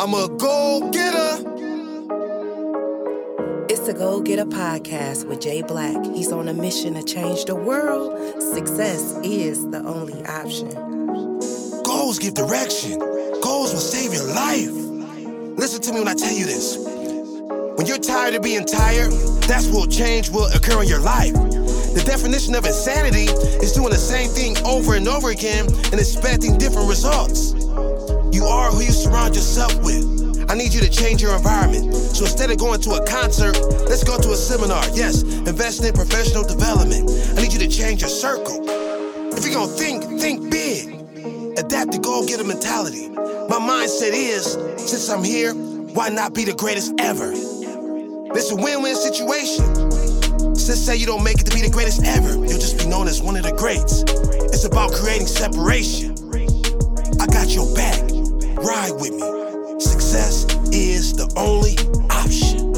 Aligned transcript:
I'm 0.00 0.14
a 0.14 0.28
go 0.28 0.88
getter. 0.92 1.42
It's 3.68 3.80
the 3.80 3.92
Goal 3.92 4.20
Getter 4.20 4.44
podcast 4.44 5.26
with 5.26 5.40
Jay 5.40 5.60
Black. 5.60 5.96
He's 6.14 6.30
on 6.30 6.46
a 6.46 6.54
mission 6.54 6.94
to 6.94 7.02
change 7.02 7.46
the 7.46 7.56
world. 7.56 8.16
Success 8.40 9.18
is 9.24 9.68
the 9.70 9.82
only 9.84 10.24
option. 10.26 10.68
Goals 11.82 12.20
give 12.20 12.34
direction. 12.34 13.00
Goals 13.42 13.72
will 13.72 13.80
save 13.80 14.14
your 14.14 14.32
life. 14.32 14.70
Listen 15.58 15.82
to 15.82 15.92
me 15.92 15.98
when 15.98 16.06
I 16.06 16.14
tell 16.14 16.32
you 16.32 16.46
this. 16.46 16.76
When 16.78 17.88
you're 17.88 17.98
tired 17.98 18.34
of 18.34 18.42
being 18.42 18.66
tired, 18.66 19.10
that's 19.48 19.66
what 19.66 19.90
change 19.90 20.30
will 20.30 20.46
occur 20.54 20.80
in 20.80 20.88
your 20.88 21.00
life. 21.00 21.34
The 21.34 22.04
definition 22.06 22.54
of 22.54 22.64
insanity 22.64 23.32
is 23.64 23.72
doing 23.72 23.90
the 23.90 23.96
same 23.96 24.30
thing 24.30 24.56
over 24.64 24.94
and 24.94 25.08
over 25.08 25.30
again 25.30 25.66
and 25.66 25.94
expecting 25.94 26.56
different 26.56 26.88
results. 26.88 27.57
You 28.32 28.44
are 28.44 28.70
who 28.70 28.82
you 28.82 28.92
surround 28.92 29.34
yourself 29.34 29.74
with. 29.82 30.18
I 30.50 30.54
need 30.54 30.72
you 30.72 30.80
to 30.80 30.90
change 30.90 31.20
your 31.20 31.36
environment. 31.36 31.94
So 31.94 32.24
instead 32.24 32.50
of 32.50 32.58
going 32.58 32.80
to 32.82 32.90
a 32.92 33.06
concert, 33.06 33.58
let's 33.88 34.02
go 34.04 34.18
to 34.18 34.32
a 34.32 34.36
seminar. 34.36 34.82
Yes, 34.94 35.22
invest 35.22 35.84
in 35.84 35.92
professional 35.92 36.42
development. 36.42 37.10
I 37.36 37.42
need 37.42 37.52
you 37.52 37.58
to 37.58 37.68
change 37.68 38.00
your 38.00 38.10
circle. 38.10 38.64
If 39.36 39.44
you're 39.44 39.54
gonna 39.54 39.72
think, 39.72 40.04
think 40.20 40.50
big. 40.50 40.94
Adapt 41.58 41.92
the 41.92 41.98
goal 41.98 42.26
getter 42.26 42.44
mentality. 42.44 43.08
My 43.08 43.58
mindset 43.58 44.12
is 44.12 44.52
since 44.76 45.08
I'm 45.10 45.22
here, 45.24 45.52
why 45.54 46.08
not 46.08 46.34
be 46.34 46.44
the 46.44 46.54
greatest 46.54 46.94
ever? 46.98 47.32
It's 47.32 48.50
a 48.50 48.56
win 48.56 48.82
win 48.82 48.94
situation. 48.94 49.64
Just 50.54 50.84
say 50.86 50.96
you 50.96 51.06
don't 51.06 51.24
make 51.24 51.40
it 51.40 51.44
to 51.44 51.54
be 51.54 51.62
the 51.62 51.70
greatest 51.70 52.04
ever, 52.04 52.34
you'll 52.34 52.60
just 52.60 52.78
be 52.78 52.86
known 52.86 53.08
as 53.08 53.22
one 53.22 53.36
of 53.36 53.42
the 53.42 53.52
greats. 53.52 54.02
It's 54.52 54.64
about 54.64 54.92
creating 54.92 55.26
separation. 55.26 56.12
I 57.20 57.26
got 57.26 57.48
your 57.54 57.74
back. 57.74 58.17
Ride 58.60 58.90
with 58.94 59.12
me. 59.12 59.80
Success 59.80 60.44
is 60.72 61.12
the 61.14 61.32
only 61.36 61.78
option. 62.10 62.72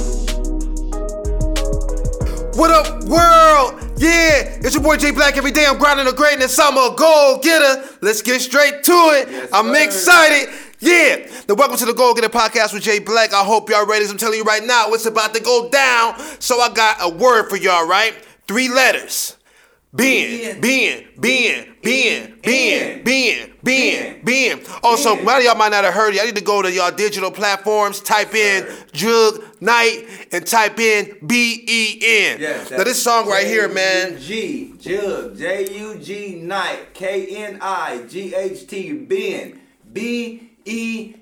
What 2.55 2.71
up, 2.71 3.05
world? 3.05 3.81
Yeah, 3.97 4.61
it's 4.61 4.75
your 4.75 4.83
boy 4.83 4.99
Jay 4.99 5.11
Black. 5.11 5.39
Every 5.39 5.51
day 5.51 5.65
I'm 5.65 5.79
grinding 5.79 6.05
the 6.05 6.13
greatness. 6.13 6.59
I'm 6.59 6.77
a 6.77 6.95
goal 6.95 7.39
getter. 7.39 7.83
Let's 8.03 8.21
get 8.21 8.43
straight 8.43 8.85
to 8.85 8.93
it. 8.93 9.31
Yes, 9.31 9.49
I'm 9.55 9.75
sir. 9.75 9.85
excited. 9.85 10.55
Yeah. 10.81 11.27
Now, 11.49 11.55
welcome 11.55 11.79
to 11.79 11.87
the 11.87 11.95
Goal 11.95 12.13
Getter 12.13 12.29
Podcast 12.29 12.75
with 12.75 12.83
Jay 12.83 12.99
Black. 12.99 13.33
I 13.33 13.43
hope 13.43 13.71
y'all 13.71 13.87
ready. 13.87 14.05
As 14.05 14.11
I'm 14.11 14.19
telling 14.19 14.37
you 14.37 14.45
right 14.45 14.63
now, 14.63 14.93
it's 14.93 15.07
about 15.07 15.33
to 15.33 15.41
go 15.41 15.71
down. 15.71 16.19
So 16.41 16.61
I 16.61 16.71
got 16.75 16.99
a 17.01 17.09
word 17.09 17.49
for 17.49 17.57
y'all, 17.57 17.89
right? 17.89 18.15
Three 18.47 18.69
letters. 18.69 19.39
Being, 19.93 20.61
being, 20.61 21.09
being, 21.19 21.75
being, 21.83 22.35
being, 22.43 23.03
being, 23.03 23.53
being, 23.65 24.25
being. 24.25 24.61
Also, 24.85 25.11
oh, 25.11 25.21
a 25.21 25.25
lot 25.25 25.39
of 25.39 25.45
y'all 25.45 25.57
might 25.57 25.71
not 25.71 25.83
have 25.83 25.93
heard 25.95 26.15
it. 26.15 26.23
I 26.23 26.27
need 26.27 26.37
to 26.37 26.45
go 26.45 26.63
to 26.63 26.71
y'all 26.71 26.93
digital 26.93 27.33
platforms, 27.33 28.01
type 28.01 28.33
in 28.33 28.69
Jug 28.93 29.43
Knight, 29.61 30.05
and 30.31 30.47
type 30.47 30.79
in 30.79 31.19
B 31.27 31.65
E 31.67 31.99
N. 32.05 32.41
Now, 32.41 32.85
this 32.85 33.03
song 33.03 33.29
right 33.29 33.45
here, 33.45 33.69
man. 33.69 34.17
G 34.21 34.75
Jug 34.79 35.37
J 35.37 35.79
U 35.81 35.99
G 35.99 36.37
Knight 36.37 36.95
K 36.95 37.45
N 37.45 37.59
I 37.61 38.05
G 38.09 38.33
H 38.33 38.69
T 38.69 38.93
Ben 38.93 39.61
B 39.93 40.53
E 40.65 41.15
N. 41.15 41.21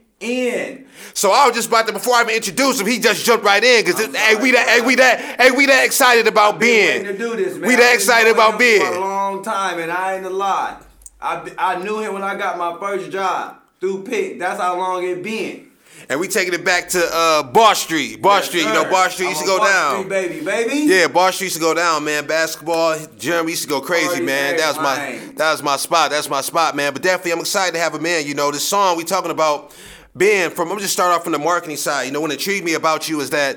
So 1.15 1.31
I 1.31 1.47
was 1.47 1.55
just 1.55 1.69
about 1.69 1.87
to 1.87 1.93
before 1.93 2.15
I 2.15 2.23
even 2.23 2.35
introduced 2.35 2.81
him, 2.81 2.87
he 2.87 2.99
just 2.99 3.25
jumped 3.25 3.45
right 3.45 3.63
in 3.63 3.85
because 3.85 4.05
I'm 4.05 4.15
hey, 4.15 4.35
we 4.37 4.53
that 4.53 4.69
hey 4.69 4.81
we 4.81 4.95
that 4.97 5.41
hey 5.41 5.51
we 5.51 5.67
that 5.67 5.85
excited 5.85 6.27
about 6.27 6.59
being. 6.59 7.05
To 7.05 7.17
do 7.17 7.37
this, 7.37 7.57
man. 7.57 7.69
We 7.69 7.77
that 7.77 7.95
excited 7.95 8.33
about 8.33 8.59
being. 8.59 8.81
for 8.81 8.95
a 8.95 9.01
long 9.01 9.43
time, 9.45 9.79
and 9.79 9.93
I 9.93 10.17
ain't 10.17 10.27
a 10.27 10.31
lie. 10.31 10.77
I 11.21 11.51
I 11.57 11.83
knew 11.83 12.01
him 12.01 12.15
when 12.15 12.23
I 12.23 12.37
got 12.37 12.59
my 12.59 12.77
first 12.79 13.11
job 13.11 13.57
through 13.81 14.05
Pitt. 14.05 14.39
That's 14.39 14.61
how 14.61 14.77
long 14.77 15.05
it 15.05 15.23
been. 15.23 15.67
And 16.09 16.21
we 16.21 16.29
taking 16.29 16.55
it 16.55 16.65
back 16.65 16.89
to 16.91 17.11
uh 17.13 17.43
Bar 17.43 17.75
Street. 17.75 18.23
Bar 18.23 18.39
Yes, 18.39 18.49
Street, 18.49 18.63
you 18.63 18.73
know, 18.73 18.89
Bar 18.91 19.11
Street 19.11 19.29
used 19.29 19.45
to 19.45 19.51
I'm 19.51 19.51
a 19.51 19.59
go 19.59 19.59
Bar 19.59 19.73
down. 19.73 19.95
Street 19.99 20.09
baby, 20.09 20.45
baby. 20.45 20.75
Yeah, 20.93 21.09
Bar 21.09 21.33
Street 21.33 21.47
used 21.47 21.57
to 21.57 21.63
go 21.63 21.75
down, 21.75 22.05
man. 22.05 22.27
Basketball, 22.27 22.97
Jeremy 23.19 23.51
used 23.53 23.65
to 23.65 23.69
go 23.69 23.81
crazy, 23.81 24.07
Party 24.09 24.25
man. 24.25 24.57
That 24.57 24.69
was 24.69 24.77
my 24.77 24.97
man. 24.97 25.35
that 25.35 25.53
was 25.53 25.63
my 25.63 25.77
spot. 25.77 26.11
That's 26.11 26.29
my 26.31 26.41
spot, 26.41 26.77
man. 26.77 26.93
But 26.93 27.03
definitely 27.03 27.33
I'm 27.33 27.41
excited 27.41 27.75
to 27.75 27.81
have 27.81 27.95
him 27.95 28.07
in. 28.07 28.27
You 28.27 28.35
know, 28.35 28.51
this 28.51 28.67
song 28.67 28.97
we 28.97 29.05
talking 29.05 29.31
about 29.31 29.75
being 30.19 30.51
from 30.51 30.71
I'm 30.71 30.79
just 30.79 30.93
start 30.93 31.15
off 31.15 31.25
from 31.25 31.33
the 31.33 31.39
marketing 31.39 31.77
side. 31.77 32.05
You 32.05 32.13
know, 32.13 32.21
what 32.21 32.33
intrigued 32.33 32.65
me 32.65 32.75
about 32.75 33.09
you 33.09 33.21
is 33.21 33.31
that 33.31 33.57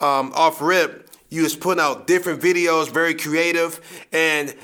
um 0.00 0.32
off 0.34 0.60
rip, 0.60 1.10
you 1.28 1.42
was 1.42 1.54
putting 1.54 1.80
out 1.80 2.06
different 2.06 2.40
videos, 2.40 2.90
very 2.90 3.14
creative, 3.14 3.80
and 4.12 4.54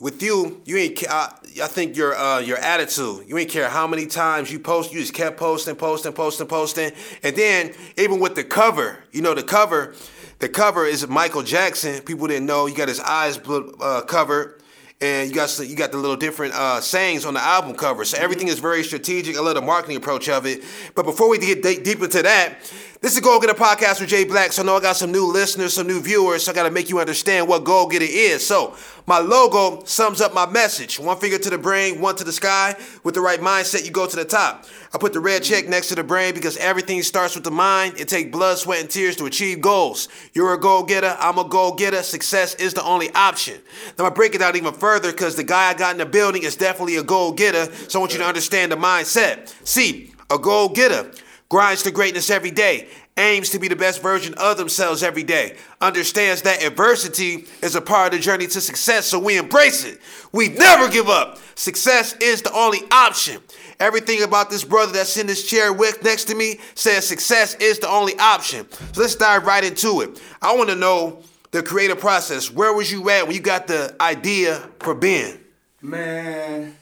with 0.00 0.22
you, 0.22 0.60
you 0.64 0.76
ain't. 0.76 1.08
I, 1.08 1.32
I 1.62 1.66
think 1.66 1.96
your 1.96 2.14
uh, 2.16 2.40
your 2.40 2.58
attitude. 2.58 3.28
You 3.28 3.38
ain't 3.38 3.50
care 3.50 3.68
how 3.68 3.86
many 3.86 4.06
times 4.06 4.50
you 4.50 4.58
post. 4.58 4.92
You 4.92 5.00
just 5.00 5.14
kept 5.14 5.36
posting, 5.36 5.76
posting, 5.76 6.12
posting, 6.12 6.46
posting, 6.48 6.92
and 7.22 7.36
then 7.36 7.72
even 7.96 8.18
with 8.18 8.34
the 8.34 8.44
cover, 8.44 9.04
you 9.12 9.22
know 9.22 9.34
the 9.34 9.42
cover, 9.42 9.94
the 10.40 10.48
cover 10.48 10.84
is 10.84 11.06
Michael 11.06 11.42
Jackson. 11.42 12.02
People 12.02 12.26
didn't 12.26 12.46
know. 12.46 12.66
You 12.66 12.74
got 12.74 12.88
his 12.88 13.00
eyes 13.00 13.38
uh, 13.38 14.02
covered, 14.02 14.60
and 15.00 15.28
you 15.28 15.34
got 15.34 15.58
you 15.58 15.76
got 15.76 15.92
the 15.92 15.98
little 15.98 16.16
different 16.16 16.54
uh, 16.54 16.80
sayings 16.80 17.24
on 17.24 17.34
the 17.34 17.40
album 17.40 17.74
cover. 17.74 18.04
So 18.04 18.18
everything 18.18 18.48
is 18.48 18.58
very 18.58 18.82
strategic. 18.82 19.36
I 19.36 19.40
love 19.40 19.54
the 19.54 19.62
marketing 19.62 19.96
approach 19.96 20.28
of 20.28 20.46
it. 20.46 20.62
But 20.94 21.04
before 21.04 21.28
we 21.28 21.38
get 21.38 21.62
de- 21.62 21.82
deep 21.82 22.02
into 22.02 22.22
that, 22.22 22.58
this 23.04 23.12
is 23.12 23.20
Goal 23.20 23.38
Getter 23.38 23.52
Podcast 23.52 24.00
with 24.00 24.08
Jay 24.08 24.24
Black. 24.24 24.50
So 24.50 24.62
I 24.62 24.64
know 24.64 24.76
I 24.76 24.80
got 24.80 24.96
some 24.96 25.12
new 25.12 25.30
listeners, 25.30 25.74
some 25.74 25.86
new 25.86 26.00
viewers. 26.00 26.44
So 26.44 26.52
I 26.52 26.54
got 26.54 26.62
to 26.62 26.70
make 26.70 26.88
you 26.88 27.00
understand 27.00 27.46
what 27.46 27.62
Go 27.62 27.86
Get 27.86 28.00
It 28.00 28.08
is. 28.08 28.46
So 28.46 28.74
my 29.06 29.18
logo 29.18 29.84
sums 29.84 30.22
up 30.22 30.32
my 30.32 30.46
message. 30.46 30.98
One 30.98 31.18
finger 31.18 31.36
to 31.36 31.50
the 31.50 31.58
brain, 31.58 32.00
one 32.00 32.16
to 32.16 32.24
the 32.24 32.32
sky. 32.32 32.74
With 33.02 33.14
the 33.14 33.20
right 33.20 33.40
mindset, 33.40 33.84
you 33.84 33.90
go 33.90 34.06
to 34.06 34.16
the 34.16 34.24
top. 34.24 34.64
I 34.94 34.96
put 34.96 35.12
the 35.12 35.20
red 35.20 35.42
check 35.42 35.68
next 35.68 35.88
to 35.88 35.96
the 35.96 36.02
brain 36.02 36.32
because 36.32 36.56
everything 36.56 37.02
starts 37.02 37.34
with 37.34 37.44
the 37.44 37.50
mind. 37.50 38.00
It 38.00 38.08
takes 38.08 38.30
blood, 38.30 38.56
sweat, 38.56 38.80
and 38.80 38.88
tears 38.88 39.16
to 39.16 39.26
achieve 39.26 39.60
goals. 39.60 40.08
You're 40.32 40.54
a 40.54 40.58
goal 40.58 40.82
getter. 40.82 41.14
I'm 41.20 41.36
a 41.36 41.44
goal 41.44 41.74
getter. 41.74 42.02
Success 42.02 42.54
is 42.54 42.72
the 42.72 42.84
only 42.84 43.10
option. 43.10 43.60
Now 43.98 44.06
I 44.06 44.10
break 44.10 44.34
it 44.34 44.40
out 44.40 44.56
even 44.56 44.72
further 44.72 45.12
because 45.12 45.36
the 45.36 45.44
guy 45.44 45.68
I 45.68 45.74
got 45.74 45.92
in 45.92 45.98
the 45.98 46.06
building 46.06 46.42
is 46.42 46.56
definitely 46.56 46.96
a 46.96 47.04
goal 47.04 47.32
getter. 47.32 47.70
So 47.90 47.98
I 47.98 48.00
want 48.00 48.14
you 48.14 48.20
to 48.20 48.24
understand 48.24 48.72
the 48.72 48.76
mindset. 48.76 49.54
See, 49.68 50.14
a 50.30 50.38
goal 50.38 50.70
getter 50.70 51.10
grinds 51.48 51.82
to 51.84 51.90
greatness 51.90 52.30
every 52.30 52.50
day, 52.50 52.88
aims 53.16 53.50
to 53.50 53.58
be 53.58 53.68
the 53.68 53.76
best 53.76 54.02
version 54.02 54.34
of 54.34 54.56
themselves 54.56 55.02
every 55.02 55.22
day, 55.22 55.56
understands 55.80 56.42
that 56.42 56.62
adversity 56.64 57.46
is 57.62 57.74
a 57.74 57.80
part 57.80 58.12
of 58.12 58.18
the 58.18 58.22
journey 58.22 58.46
to 58.46 58.60
success, 58.60 59.06
so 59.06 59.18
we 59.18 59.38
embrace 59.38 59.84
it. 59.84 60.00
We 60.32 60.48
never 60.48 60.88
give 60.88 61.08
up. 61.08 61.38
Success 61.54 62.14
is 62.16 62.42
the 62.42 62.52
only 62.52 62.80
option. 62.90 63.40
Everything 63.80 64.22
about 64.22 64.50
this 64.50 64.64
brother 64.64 64.92
that's 64.92 65.16
in 65.16 65.26
this 65.26 65.48
chair 65.48 65.72
with 65.72 66.02
next 66.02 66.24
to 66.26 66.34
me 66.34 66.58
says 66.74 67.06
success 67.06 67.54
is 67.56 67.78
the 67.78 67.88
only 67.88 68.18
option. 68.18 68.66
So 68.92 69.00
let's 69.00 69.14
dive 69.14 69.46
right 69.46 69.64
into 69.64 70.00
it. 70.00 70.20
I 70.40 70.56
want 70.56 70.70
to 70.70 70.76
know 70.76 71.22
the 71.50 71.62
creative 71.62 72.00
process. 72.00 72.50
Where 72.50 72.72
was 72.72 72.90
you 72.90 73.08
at 73.10 73.26
when 73.26 73.34
you 73.34 73.42
got 73.42 73.66
the 73.66 73.94
idea 74.00 74.58
for 74.80 74.94
Ben? 74.94 75.38
Man, 75.80 76.74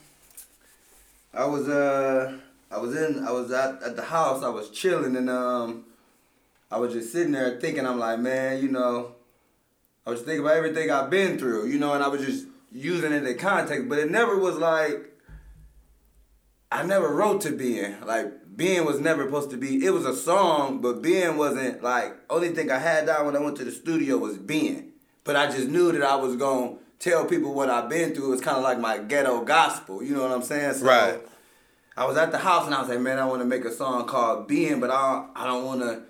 I 1.34 1.44
was 1.44 1.68
uh, 1.68 2.38
I 2.72 2.78
was 2.78 2.96
in, 2.96 3.24
I 3.24 3.32
was 3.32 3.52
at, 3.52 3.82
at 3.82 3.96
the 3.96 4.02
house. 4.02 4.42
I 4.42 4.48
was 4.48 4.70
chilling, 4.70 5.14
and 5.16 5.28
um, 5.28 5.84
I 6.70 6.78
was 6.78 6.92
just 6.92 7.12
sitting 7.12 7.32
there 7.32 7.60
thinking. 7.60 7.86
I'm 7.86 7.98
like, 7.98 8.18
man, 8.18 8.62
you 8.62 8.68
know, 8.68 9.14
I 10.06 10.10
was 10.10 10.22
thinking 10.22 10.40
about 10.40 10.56
everything 10.56 10.90
I've 10.90 11.10
been 11.10 11.38
through, 11.38 11.66
you 11.68 11.78
know, 11.78 11.92
and 11.92 12.02
I 12.02 12.08
was 12.08 12.24
just 12.24 12.46
using 12.72 13.12
it 13.12 13.26
in 13.26 13.38
context. 13.38 13.88
But 13.88 13.98
it 13.98 14.10
never 14.10 14.38
was 14.38 14.56
like, 14.56 15.12
I 16.70 16.82
never 16.82 17.08
wrote 17.08 17.42
to 17.42 17.52
Ben. 17.52 17.98
Like 18.06 18.32
Ben 18.46 18.86
was 18.86 19.00
never 19.00 19.24
supposed 19.24 19.50
to 19.50 19.56
be. 19.58 19.84
It 19.84 19.90
was 19.90 20.06
a 20.06 20.16
song, 20.16 20.80
but 20.80 21.02
Ben 21.02 21.36
wasn't 21.36 21.82
like. 21.82 22.14
Only 22.30 22.48
thing 22.50 22.70
I 22.70 22.78
had 22.78 23.06
down 23.06 23.26
when 23.26 23.36
I 23.36 23.40
went 23.40 23.56
to 23.58 23.64
the 23.64 23.72
studio 23.72 24.16
was 24.16 24.38
Ben. 24.38 24.92
But 25.24 25.36
I 25.36 25.46
just 25.46 25.68
knew 25.68 25.92
that 25.92 26.02
I 26.02 26.16
was 26.16 26.36
gonna 26.36 26.76
tell 26.98 27.26
people 27.26 27.52
what 27.52 27.68
I've 27.68 27.88
been 27.88 28.14
through. 28.14 28.28
It 28.28 28.30
was 28.30 28.40
kind 28.40 28.56
of 28.56 28.62
like 28.62 28.78
my 28.78 28.98
ghetto 28.98 29.44
gospel. 29.44 30.02
You 30.02 30.14
know 30.14 30.22
what 30.22 30.32
I'm 30.32 30.42
saying? 30.42 30.74
So 30.74 30.86
Right. 30.86 31.20
I 31.96 32.04
was 32.06 32.16
at 32.16 32.32
the 32.32 32.38
house 32.38 32.66
and 32.66 32.74
I 32.74 32.80
was 32.80 32.88
like, 32.88 33.00
man, 33.00 33.18
I 33.18 33.26
want 33.26 33.42
to 33.42 33.46
make 33.46 33.64
a 33.64 33.72
song 33.72 34.06
called 34.06 34.48
Ben, 34.48 34.80
but 34.80 34.90
I 34.90 35.12
don't, 35.12 35.30
I 35.36 35.46
don't 35.46 35.64
want 35.64 35.80
to. 35.80 36.02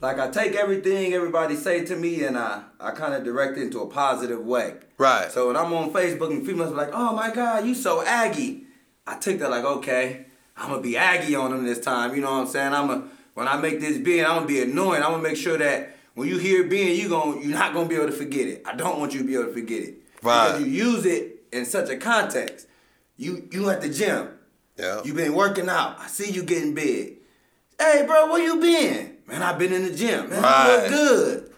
Like 0.00 0.18
I 0.18 0.30
take 0.30 0.56
everything 0.56 1.12
everybody 1.12 1.54
say 1.54 1.84
to 1.84 1.94
me 1.94 2.24
and 2.24 2.36
I, 2.36 2.64
I 2.80 2.90
kind 2.90 3.14
of 3.14 3.22
direct 3.22 3.56
it 3.56 3.62
into 3.62 3.80
a 3.80 3.86
positive 3.86 4.44
way. 4.44 4.74
Right. 4.98 5.30
So 5.30 5.46
when 5.46 5.56
I'm 5.56 5.72
on 5.72 5.92
Facebook 5.92 6.30
and 6.30 6.44
females 6.44 6.70
be 6.70 6.76
like, 6.76 6.90
oh 6.92 7.14
my 7.14 7.32
God, 7.32 7.64
you 7.66 7.74
so 7.74 8.04
Aggie. 8.04 8.64
I 9.06 9.18
took 9.18 9.38
that 9.38 9.50
like, 9.50 9.64
okay, 9.64 10.26
I'm 10.56 10.70
gonna 10.70 10.82
be 10.82 10.96
Aggie 10.96 11.36
on 11.36 11.52
them 11.52 11.64
this 11.64 11.78
time. 11.80 12.14
You 12.14 12.20
know 12.20 12.32
what 12.32 12.40
I'm 12.40 12.46
saying? 12.48 12.72
I'm 12.72 12.90
a 12.90 13.08
when 13.34 13.48
I 13.48 13.56
make 13.56 13.80
this 13.80 13.98
Ben, 13.98 14.26
I'm 14.26 14.36
gonna 14.36 14.46
be 14.46 14.60
annoying. 14.60 15.02
I'm 15.02 15.12
gonna 15.12 15.22
make 15.22 15.36
sure 15.36 15.56
that 15.58 15.96
when 16.14 16.28
you 16.28 16.38
hear 16.38 16.64
being, 16.64 17.00
you 17.00 17.08
gon' 17.08 17.40
you're 17.40 17.56
not 17.56 17.72
gonna 17.72 17.88
be 17.88 17.94
able 17.94 18.06
to 18.06 18.12
forget 18.12 18.46
it. 18.46 18.62
I 18.66 18.74
don't 18.74 18.98
want 18.98 19.14
you 19.14 19.20
to 19.20 19.26
be 19.26 19.34
able 19.34 19.46
to 19.46 19.52
forget 19.52 19.82
it. 19.82 20.02
Right. 20.22 20.48
Because 20.48 20.66
you 20.66 20.66
use 20.66 21.06
it 21.06 21.44
in 21.52 21.64
such 21.64 21.88
a 21.90 21.96
context. 21.96 22.66
You 23.16 23.48
you 23.52 23.70
at 23.70 23.80
the 23.80 23.88
gym. 23.88 24.30
Yeah. 24.76 25.02
You 25.04 25.14
been 25.14 25.34
working 25.34 25.68
out. 25.68 25.98
I 26.00 26.06
see 26.08 26.30
you 26.30 26.42
getting 26.42 26.74
big. 26.74 27.14
Hey, 27.78 28.04
bro, 28.06 28.30
where 28.30 28.42
you 28.42 28.60
been? 28.60 29.16
Man, 29.26 29.42
I've 29.42 29.58
been 29.58 29.72
in 29.72 29.84
the 29.84 29.94
gym. 29.94 30.30
Man, 30.30 30.42
Right. 30.42 30.74
you 30.90 30.90
look 30.90 30.90
good. 30.90 31.52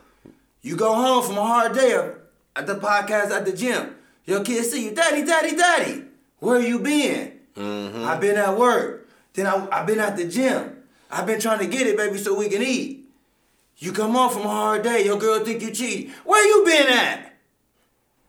You 0.62 0.76
go 0.76 0.94
home 0.94 1.22
from 1.24 1.38
a 1.38 1.44
hard 1.44 1.74
day 1.74 2.12
at 2.56 2.66
the 2.66 2.74
podcast 2.76 3.30
at 3.30 3.44
the 3.44 3.52
gym. 3.52 3.94
Your 4.24 4.42
kids 4.42 4.70
see 4.70 4.86
you, 4.86 4.94
daddy, 4.94 5.24
daddy, 5.24 5.54
daddy. 5.56 6.04
Where 6.38 6.60
you 6.60 6.78
been? 6.78 7.32
Mm-hmm. 7.56 8.04
i 8.04 8.16
been 8.16 8.36
at 8.36 8.58
work. 8.58 9.08
Then 9.34 9.46
I 9.46 9.68
I 9.70 9.84
been 9.84 10.00
at 10.00 10.16
the 10.16 10.24
gym. 10.26 10.76
I've 11.10 11.26
been 11.26 11.40
trying 11.40 11.60
to 11.60 11.66
get 11.66 11.86
it, 11.86 11.96
baby, 11.96 12.18
so 12.18 12.34
we 12.34 12.48
can 12.48 12.62
eat. 12.62 13.04
You 13.78 13.92
come 13.92 14.12
home 14.12 14.30
from 14.30 14.42
a 14.42 14.48
hard 14.48 14.82
day, 14.82 15.04
your 15.04 15.18
girl 15.18 15.44
think 15.44 15.62
you 15.62 15.70
cheating. 15.70 16.12
Where 16.24 16.44
you 16.46 16.64
been 16.64 16.88
at? 16.88 17.33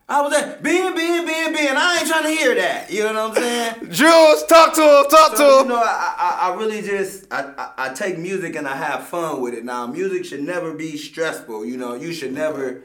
I 0.08 0.22
was 0.22 0.32
at 0.34 0.62
being, 0.62 0.94
being, 0.94 1.26
being, 1.26 1.52
being. 1.52 1.74
I 1.76 1.98
ain't 1.98 2.08
trying 2.08 2.22
to 2.22 2.28
hear 2.30 2.54
that. 2.54 2.92
You 2.92 3.02
know 3.12 3.28
what 3.28 3.38
I'm 3.38 3.42
saying? 3.42 3.74
Jules, 3.90 4.44
talk 4.44 4.72
to 4.74 4.80
him, 4.82 5.10
talk 5.10 5.36
So, 5.36 5.36
to 5.36 5.60
him. 5.64 5.66
you 5.70 5.74
know, 5.76 5.82
I, 5.82 6.14
I, 6.16 6.48
I 6.50 6.54
really 6.54 6.80
just 6.80 7.26
I, 7.32 7.52
I, 7.58 7.90
I 7.90 7.94
take 7.94 8.16
music 8.16 8.54
and 8.54 8.68
I 8.68 8.76
have 8.76 9.08
fun 9.08 9.40
with 9.40 9.54
it. 9.54 9.64
Now, 9.64 9.86
music 9.88 10.24
should 10.24 10.42
never 10.44 10.72
be 10.74 10.96
stressful. 10.96 11.64
You 11.64 11.76
know, 11.76 11.94
you 11.94 12.12
should 12.12 12.32
never 12.32 12.82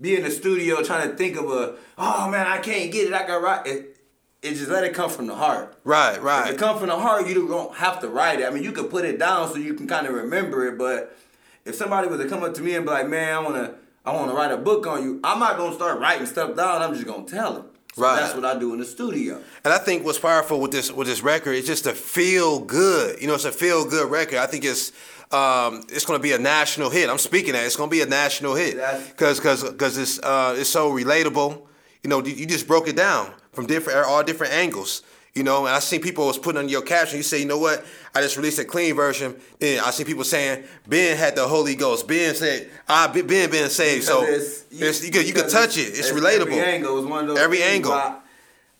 be 0.00 0.16
in 0.16 0.22
the 0.22 0.30
studio 0.30 0.82
trying 0.82 1.10
to 1.10 1.14
think 1.14 1.36
of 1.36 1.50
a 1.50 1.76
oh 1.98 2.30
man, 2.30 2.46
I 2.46 2.56
can't 2.58 2.90
get 2.90 3.06
it. 3.06 3.12
I 3.12 3.26
got 3.26 3.42
write 3.42 3.66
it. 3.66 3.98
It 4.40 4.54
just 4.54 4.70
let 4.70 4.82
it 4.82 4.94
come 4.94 5.10
from 5.10 5.26
the 5.26 5.34
heart. 5.36 5.76
Right, 5.84 6.16
If 6.16 6.22
right. 6.24 6.52
it 6.54 6.58
come 6.58 6.76
from 6.78 6.88
the 6.88 6.96
heart, 6.98 7.28
you 7.28 7.46
don't 7.46 7.76
have 7.76 8.00
to 8.00 8.08
write 8.08 8.40
it. 8.40 8.46
I 8.46 8.50
mean, 8.50 8.64
you 8.64 8.72
could 8.72 8.90
put 8.90 9.04
it 9.04 9.18
down 9.18 9.48
so 9.50 9.56
you 9.56 9.74
can 9.74 9.86
kind 9.86 10.04
of 10.06 10.14
remember 10.14 10.66
it. 10.66 10.76
But 10.78 11.16
if 11.64 11.76
somebody 11.76 12.08
was 12.08 12.18
to 12.18 12.28
come 12.28 12.42
up 12.42 12.54
to 12.54 12.62
me 12.62 12.74
and 12.74 12.84
be 12.86 12.90
like, 12.90 13.08
"Man, 13.08 13.34
I 13.36 13.38
wanna, 13.38 13.74
I 14.04 14.12
wanna 14.12 14.34
write 14.34 14.52
a 14.52 14.56
book 14.56 14.86
on 14.86 15.02
you," 15.02 15.20
I'm 15.22 15.38
not 15.38 15.56
gonna 15.56 15.74
start 15.74 16.00
writing 16.00 16.26
stuff 16.26 16.56
down. 16.56 16.82
I'm 16.82 16.94
just 16.94 17.06
gonna 17.06 17.24
tell 17.24 17.52
them. 17.54 17.64
So 17.94 18.02
Right. 18.02 18.20
That's 18.20 18.34
what 18.34 18.44
I 18.44 18.58
do 18.58 18.72
in 18.72 18.78
the 18.78 18.86
studio. 18.86 19.42
And 19.64 19.72
I 19.72 19.76
think 19.76 20.04
what's 20.04 20.18
powerful 20.18 20.60
with 20.60 20.72
this 20.72 20.90
with 20.90 21.06
this 21.06 21.22
record 21.22 21.52
is 21.52 21.66
just 21.66 21.84
to 21.84 21.92
feel 21.92 22.60
good. 22.60 23.20
You 23.20 23.26
know, 23.26 23.34
it's 23.34 23.44
a 23.44 23.52
feel 23.52 23.84
good 23.84 24.10
record. 24.10 24.38
I 24.38 24.46
think 24.46 24.64
it's 24.64 24.92
um, 25.30 25.82
it's 25.88 26.04
going 26.04 26.18
to 26.18 26.22
be 26.22 26.32
a 26.32 26.38
national 26.38 26.90
hit. 26.90 27.10
I'm 27.10 27.18
speaking 27.18 27.52
that 27.52 27.64
it's 27.64 27.76
going 27.76 27.90
to 27.90 27.94
be 27.94 28.02
a 28.02 28.06
national 28.06 28.54
hit 28.54 28.76
because 29.10 29.38
because 29.38 29.64
because 29.64 29.98
it's 29.98 30.18
uh, 30.20 30.56
it's 30.58 30.70
so 30.70 30.90
relatable. 30.90 31.62
You 32.02 32.10
know, 32.10 32.24
you 32.24 32.32
you 32.32 32.46
just 32.46 32.66
broke 32.66 32.88
it 32.88 32.96
down 32.96 33.30
from 33.52 33.66
different 33.66 34.06
all 34.06 34.22
different 34.22 34.54
angles. 34.54 35.02
You 35.34 35.42
know, 35.42 35.64
and 35.64 35.74
I 35.74 35.78
seen 35.78 36.02
people 36.02 36.26
was 36.26 36.36
putting 36.36 36.58
on 36.58 36.68
your 36.68 36.82
caption. 36.82 37.16
You 37.16 37.22
say, 37.22 37.40
you 37.40 37.46
know 37.46 37.56
what? 37.58 37.84
I 38.14 38.20
just 38.20 38.36
released 38.36 38.58
a 38.58 38.66
clean 38.66 38.94
version. 38.94 39.34
Then 39.58 39.82
I 39.82 39.90
see 39.90 40.04
people 40.04 40.24
saying 40.24 40.64
Ben 40.86 41.16
had 41.16 41.36
the 41.36 41.48
Holy 41.48 41.74
Ghost. 41.74 42.06
Ben 42.06 42.34
said, 42.34 42.68
"I 42.86 43.06
Ben 43.06 43.26
been 43.26 43.70
saved." 43.70 44.04
So 44.04 44.20
Because 44.20 44.66
it's, 44.70 45.04
you 45.04 45.10
could 45.10 45.26
you 45.26 45.32
could 45.32 45.48
touch 45.48 45.78
it. 45.78 45.88
It's, 45.88 46.10
relatable. 46.10 46.52
Every 46.52 46.60
angle 46.60 46.98
is 46.98 47.06
one 47.06 47.20
of 47.20 47.28
those. 47.28 47.38
Every 47.38 47.62
angle. 47.62 47.92
I, 47.92 48.18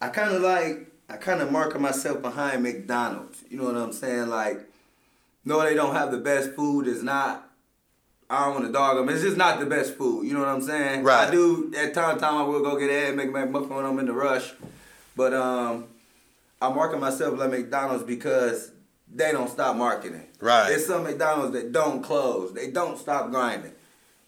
I 0.00 0.08
kind 0.08 0.34
of 0.34 0.43
like. 0.43 0.88
I 1.08 1.16
kind 1.16 1.43
of 1.43 1.52
market 1.52 1.78
myself 1.78 2.22
behind 2.22 2.62
McDonald's. 2.62 3.44
You 3.50 3.58
know 3.58 3.64
what 3.64 3.76
I'm 3.76 3.93
saying? 3.93 4.28
Like, 4.28 4.60
no, 5.44 5.62
they 5.62 5.75
don't 5.75 5.94
have 5.94 6.10
the 6.10 6.16
best 6.16 6.52
food. 6.52 6.88
It's 6.88 7.02
not. 7.02 7.50
I 8.31 8.46
don't 8.46 8.55
want 8.55 8.66
to 8.66 8.72
dog 8.72 8.96
them. 8.96 9.10
It's 9.10 9.22
just 9.22 9.37
not 9.37 9.60
the 9.60 9.66
best 9.66 9.94
food. 9.94 10.26
You 10.26 10.32
know 10.32 10.40
what 10.40 10.48
I'm 10.48 10.62
saying? 10.62 11.02
Right. 11.02 11.28
I 11.28 11.31
do 11.31 11.70
at 11.76 11.93
time 11.93 12.19
time 12.19 12.37
I 12.37 12.43
will 12.44 12.62
go 12.62 12.78
get 12.78 12.88
an 12.88 12.96
egg, 12.96 13.16
make 13.16 13.28
a 13.28 13.32
McMuffin 13.32 13.69
when 13.69 13.84
I'm 13.84 13.98
in 13.98 14.06
the 14.06 14.14
rush, 14.14 14.55
but 15.14 15.34
um, 15.34 15.88
I 16.62 16.73
market 16.73 17.00
myself 17.00 17.38
like 17.38 17.50
McDonald's 17.50 18.05
because 18.05 18.70
they 19.12 19.32
don't 19.32 19.50
stop 19.50 19.76
marketing. 19.76 20.29
Right. 20.41 20.69
There's 20.69 20.87
some 20.87 21.03
McDonald's 21.03 21.53
that 21.55 21.73
don't 21.73 22.03
close. 22.03 22.55
They 22.55 22.70
don't 22.70 22.97
stop 22.97 23.31
grinding. 23.31 23.73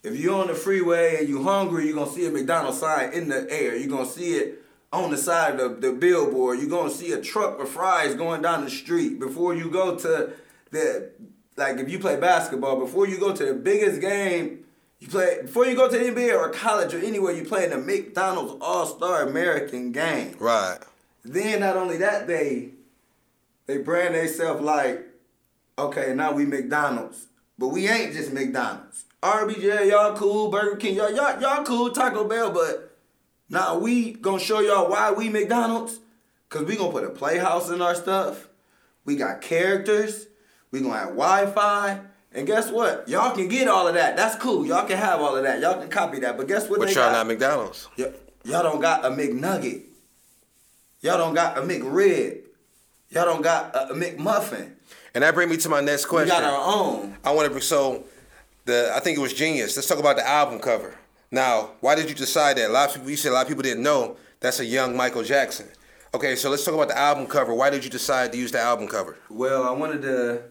If 0.02 0.18
you're 0.18 0.34
on 0.34 0.48
the 0.48 0.54
freeway 0.54 1.16
and 1.20 1.28
you're 1.28 1.44
hungry, 1.44 1.86
you're 1.86 1.94
gonna 1.94 2.10
see 2.10 2.26
a 2.26 2.30
McDonald's 2.30 2.78
sign 2.78 3.12
in 3.12 3.28
the 3.28 3.46
air. 3.50 3.76
You're 3.76 3.88
gonna 3.88 4.04
see 4.04 4.34
it 4.34 4.62
on 4.92 5.10
the 5.10 5.16
side 5.16 5.58
of 5.58 5.80
the, 5.80 5.90
the 5.90 5.96
billboard. 5.96 6.58
You're 6.58 6.68
gonna 6.68 6.90
see 6.90 7.12
a 7.12 7.20
truck 7.20 7.58
with 7.58 7.68
fries 7.68 8.14
going 8.14 8.42
down 8.42 8.64
the 8.64 8.70
street. 8.70 9.18
Before 9.20 9.54
you 9.54 9.70
go 9.70 9.96
to 9.96 10.32
the 10.72 11.10
like 11.56 11.78
if 11.78 11.88
you 11.88 12.00
play 12.00 12.16
basketball, 12.16 12.80
before 12.80 13.06
you 13.06 13.18
go 13.18 13.34
to 13.34 13.46
the 13.46 13.54
biggest 13.54 14.00
game, 14.00 14.64
you 14.98 15.08
play 15.08 15.38
before 15.42 15.66
you 15.66 15.76
go 15.76 15.88
to 15.88 15.96
the 15.96 16.04
NBA 16.04 16.36
or 16.36 16.50
college 16.50 16.92
or 16.92 16.98
anywhere, 16.98 17.32
you 17.32 17.44
play 17.44 17.64
in 17.64 17.70
the 17.70 17.78
McDonald's 17.78 18.58
All 18.60 18.86
Star 18.86 19.22
American 19.22 19.92
game. 19.92 20.36
Right. 20.38 20.78
Then 21.24 21.60
not 21.60 21.76
only 21.76 21.96
that, 21.98 22.26
they 22.26 22.70
they 23.66 23.78
brand 23.78 24.14
themselves 24.14 24.60
like, 24.60 25.06
okay, 25.78 26.14
now 26.14 26.32
we 26.32 26.44
McDonald's, 26.44 27.26
but 27.58 27.68
we 27.68 27.88
ain't 27.88 28.12
just 28.12 28.32
McDonald's. 28.32 29.04
Arby's, 29.22 29.56
y'all 29.58 30.14
cool. 30.14 30.50
Burger 30.50 30.76
King, 30.76 30.96
y'all 30.96 31.10
y'all 31.10 31.40
y'all 31.40 31.64
cool. 31.64 31.90
Taco 31.90 32.28
Bell, 32.28 32.50
but 32.50 32.96
now 33.48 33.78
we 33.78 34.12
gonna 34.12 34.38
show 34.38 34.60
y'all 34.60 34.90
why 34.90 35.12
we 35.12 35.30
McDonald's, 35.30 35.98
cause 36.50 36.66
we 36.66 36.76
gonna 36.76 36.92
put 36.92 37.04
a 37.04 37.10
playhouse 37.10 37.70
in 37.70 37.80
our 37.80 37.94
stuff. 37.94 38.48
We 39.06 39.16
got 39.16 39.40
characters. 39.40 40.26
We 40.70 40.80
gonna 40.80 40.98
have 40.98 41.08
Wi-Fi. 41.10 42.00
And 42.32 42.46
guess 42.46 42.70
what? 42.70 43.08
Y'all 43.08 43.34
can 43.34 43.48
get 43.48 43.68
all 43.68 43.86
of 43.86 43.94
that. 43.94 44.16
That's 44.16 44.34
cool. 44.36 44.66
Y'all 44.66 44.86
can 44.86 44.98
have 44.98 45.20
all 45.20 45.36
of 45.36 45.44
that. 45.44 45.60
Y'all 45.60 45.78
can 45.78 45.88
copy 45.88 46.18
that. 46.20 46.36
But 46.36 46.48
guess 46.48 46.68
what? 46.68 46.80
But 46.80 46.88
they 46.88 46.94
y'all 46.94 47.10
got? 47.10 47.12
not 47.12 47.26
McDonald's. 47.28 47.88
Y- 47.96 48.12
y'all 48.44 48.62
don't 48.64 48.80
got 48.80 49.04
a 49.04 49.10
McNugget. 49.10 49.84
Y'all 51.04 51.18
don't 51.18 51.34
got 51.34 51.58
a 51.58 51.60
McRib. 51.60 52.40
Y'all 53.10 53.26
don't 53.26 53.42
got 53.42 53.74
a, 53.76 53.92
McMuffin. 53.94 54.72
And 55.14 55.22
that 55.22 55.34
brings 55.34 55.50
me 55.50 55.58
to 55.58 55.68
my 55.68 55.82
next 55.82 56.06
We 56.06 56.08
question. 56.08 56.28
got 56.30 56.42
our 56.42 56.74
own. 56.74 57.18
I 57.22 57.30
want 57.30 57.52
to 57.52 57.60
so 57.60 58.04
the 58.64 58.90
I 58.96 59.00
think 59.00 59.18
it 59.18 59.20
was 59.20 59.34
genius. 59.34 59.76
Let's 59.76 59.86
talk 59.86 59.98
about 59.98 60.16
the 60.16 60.26
album 60.26 60.60
cover. 60.60 60.94
Now, 61.30 61.72
why 61.80 61.94
did 61.94 62.08
you 62.08 62.14
decide 62.14 62.56
that? 62.56 62.70
A 62.70 62.72
lot 62.72 62.88
of 62.88 62.94
people 62.94 63.10
you 63.10 63.16
said 63.18 63.32
a 63.32 63.34
lot 63.34 63.42
of 63.42 63.48
people 63.48 63.62
didn't 63.62 63.82
know 63.82 64.16
that's 64.40 64.60
a 64.60 64.64
young 64.64 64.96
Michael 64.96 65.22
Jackson. 65.22 65.68
Okay, 66.14 66.36
so 66.36 66.48
let's 66.48 66.64
talk 66.64 66.72
about 66.74 66.88
the 66.88 66.96
album 66.98 67.26
cover. 67.26 67.52
Why 67.52 67.68
did 67.68 67.84
you 67.84 67.90
decide 67.90 68.32
to 68.32 68.38
use 68.38 68.52
the 68.52 68.60
album 68.60 68.88
cover? 68.88 69.18
Well, 69.28 69.62
I 69.64 69.72
wanted 69.72 70.00
to. 70.02 70.42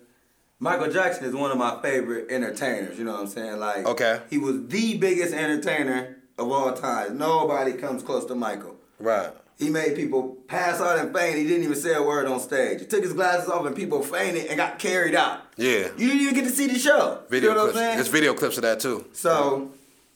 Michael 0.60 0.92
Jackson 0.94 1.26
is 1.26 1.34
one 1.34 1.50
of 1.50 1.58
my 1.58 1.82
favorite 1.82 2.28
entertainers. 2.30 3.00
You 3.00 3.06
know 3.06 3.14
what 3.14 3.22
I'm 3.22 3.28
saying? 3.28 3.60
Like, 3.60 3.88
Okay. 3.88 4.22
he 4.30 4.38
was 4.38 4.68
the 4.68 4.98
biggest 5.00 5.34
entertainer 5.34 6.18
of 6.38 6.52
all 6.52 6.72
time. 6.74 7.18
Nobody 7.18 7.74
comes 7.74 8.04
close 8.04 8.26
to 8.26 8.36
Michael. 8.36 8.76
Right. 9.00 9.32
He 9.58 9.70
made 9.70 9.96
people 9.96 10.38
pass 10.48 10.82
out 10.82 10.98
and 10.98 11.16
faint. 11.16 11.38
He 11.38 11.44
didn't 11.44 11.64
even 11.64 11.76
say 11.76 11.94
a 11.94 12.02
word 12.02 12.26
on 12.26 12.40
stage. 12.40 12.82
He 12.82 12.86
took 12.86 13.04
his 13.04 13.14
glasses 13.14 13.50
off 13.50 13.66
and 13.66 13.76
people 13.76 14.02
fainted 14.02 14.48
and 14.48 14.58
got 14.58 14.80
carried 14.80 15.16
out. 15.16 15.42
Yeah. 15.58 15.90
You 15.98 16.08
didn't 16.08 16.22
even 16.22 16.34
get 16.34 16.44
to 16.46 16.50
see 16.50 16.68
the 16.68 16.80
show. 16.80 17.20
Video 17.30 17.52
you 17.52 17.56
know 17.56 17.62
clips. 17.64 17.76
what 17.76 17.82
I'm 17.82 17.88
saying? 17.88 17.98
There's 17.98 18.08
video 18.08 18.34
clips 18.34 18.58
of 18.58 18.64
that 18.64 18.80
too. 18.80 19.06
So, 19.14 19.72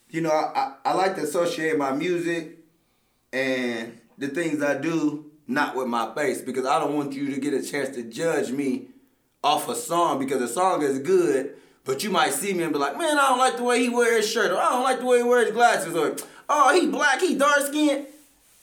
you 0.10 0.22
know, 0.22 0.32
I, 0.32 0.52
I, 0.56 0.74
I 0.86 0.94
like 0.94 1.16
to 1.16 1.22
associate 1.22 1.78
my 1.78 1.92
music 1.92 2.58
and 3.32 4.00
the 4.18 4.28
things 4.28 4.64
I 4.64 4.78
do 4.80 5.32
not 5.48 5.76
with 5.76 5.88
my 5.88 6.14
face 6.14 6.42
because 6.42 6.66
I 6.66 6.80
don't 6.80 6.96
want 6.96 7.14
you 7.14 7.34
to 7.34 7.40
get 7.40 7.54
a 7.54 7.64
chance 7.64 7.96
to 7.96 8.04
judge 8.04 8.52
me 8.52 8.88
off 9.44 9.70
a 9.70 9.76
song 9.76 10.20
because 10.20 10.40
the 10.40 10.48
song 10.48 10.82
is 10.82 11.00
good, 11.00 11.56
but 11.86 12.04
you 12.04 12.10
might 12.10 12.34
see 12.34 12.54
me 12.54 12.64
and 12.64 12.74
be 12.74 12.80
like, 12.80 12.98
man, 12.98 13.18
I 13.18 13.30
don't 13.30 13.38
like 13.38 13.58
the 13.58 13.64
way 13.64 13.82
he 13.82 13.90
wears 13.90 14.26
his 14.26 14.32
shirt, 14.32 14.52
or 14.52 14.58
I 14.58 14.72
don't 14.72 14.84
like 14.84 15.00
the 15.00 15.06
way 15.06 15.18
he 15.18 15.24
wears 15.24 15.46
his 15.46 15.56
glasses, 15.56 15.96
or 15.96 16.16
oh, 16.50 16.74
he 16.74 16.88
black, 16.88 17.22
he 17.22 17.36
dark 17.36 17.62
skinned. 17.62 18.08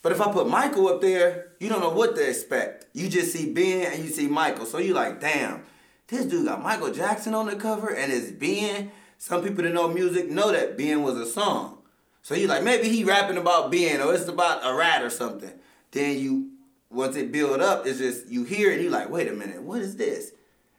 But 0.05 0.13
if 0.13 0.21
I 0.21 0.31
put 0.31 0.47
Michael 0.47 0.89
up 0.89 1.01
there, 1.01 1.53
you 1.59 1.71
don't 1.71 1.81
know 1.81 1.89
what 1.89 2.15
to 2.17 2.29
expect. 2.29 2.85
You 2.93 3.09
just 3.09 3.33
see 3.33 3.51
Ben 3.51 3.91
and 3.91 4.05
you 4.05 4.11
see 4.11 4.29
Michael. 4.29 4.67
So 4.67 4.77
you 4.77 4.93
like, 4.93 5.19
damn, 5.19 5.63
this 6.09 6.27
dude 6.27 6.45
got 6.45 6.63
Michael 6.63 6.93
Jackson 6.93 7.33
on 7.33 7.47
the 7.47 7.57
cover 7.57 7.89
and 7.89 8.13
it's 8.13 8.31
Ben. 8.31 8.93
Some 9.17 9.43
people 9.43 9.65
that 9.65 9.73
know 9.73 9.89
music 9.89 10.29
know 10.29 10.53
that 10.53 10.77
Ben 10.77 11.03
was 11.03 11.17
a 11.17 11.25
song. 11.25 11.79
So 12.21 12.35
you 12.35 12.49
like, 12.49 12.63
maybe 12.63 12.91
he 12.91 13.03
rapping 13.03 13.39
about 13.39 13.73
Ben 13.73 14.03
or 14.03 14.13
it's 14.15 14.29
about 14.29 14.61
a 14.63 14.75
rat 14.75 15.03
or 15.03 15.09
something. 15.09 15.53
Then 15.91 16.19
you, 16.19 16.51
once 16.91 17.17
it 17.17 17.33
build 17.33 17.63
up, 17.63 17.87
it's 17.87 17.97
just, 17.97 18.29
you 18.29 18.45
hear 18.45 18.73
it 18.73 18.75
and 18.75 18.85
you 18.85 18.91
like, 18.91 19.09
wait 19.09 19.29
a 19.29 19.33
minute, 19.33 19.63
what 19.63 19.81
is 19.81 19.97
this? 19.97 20.33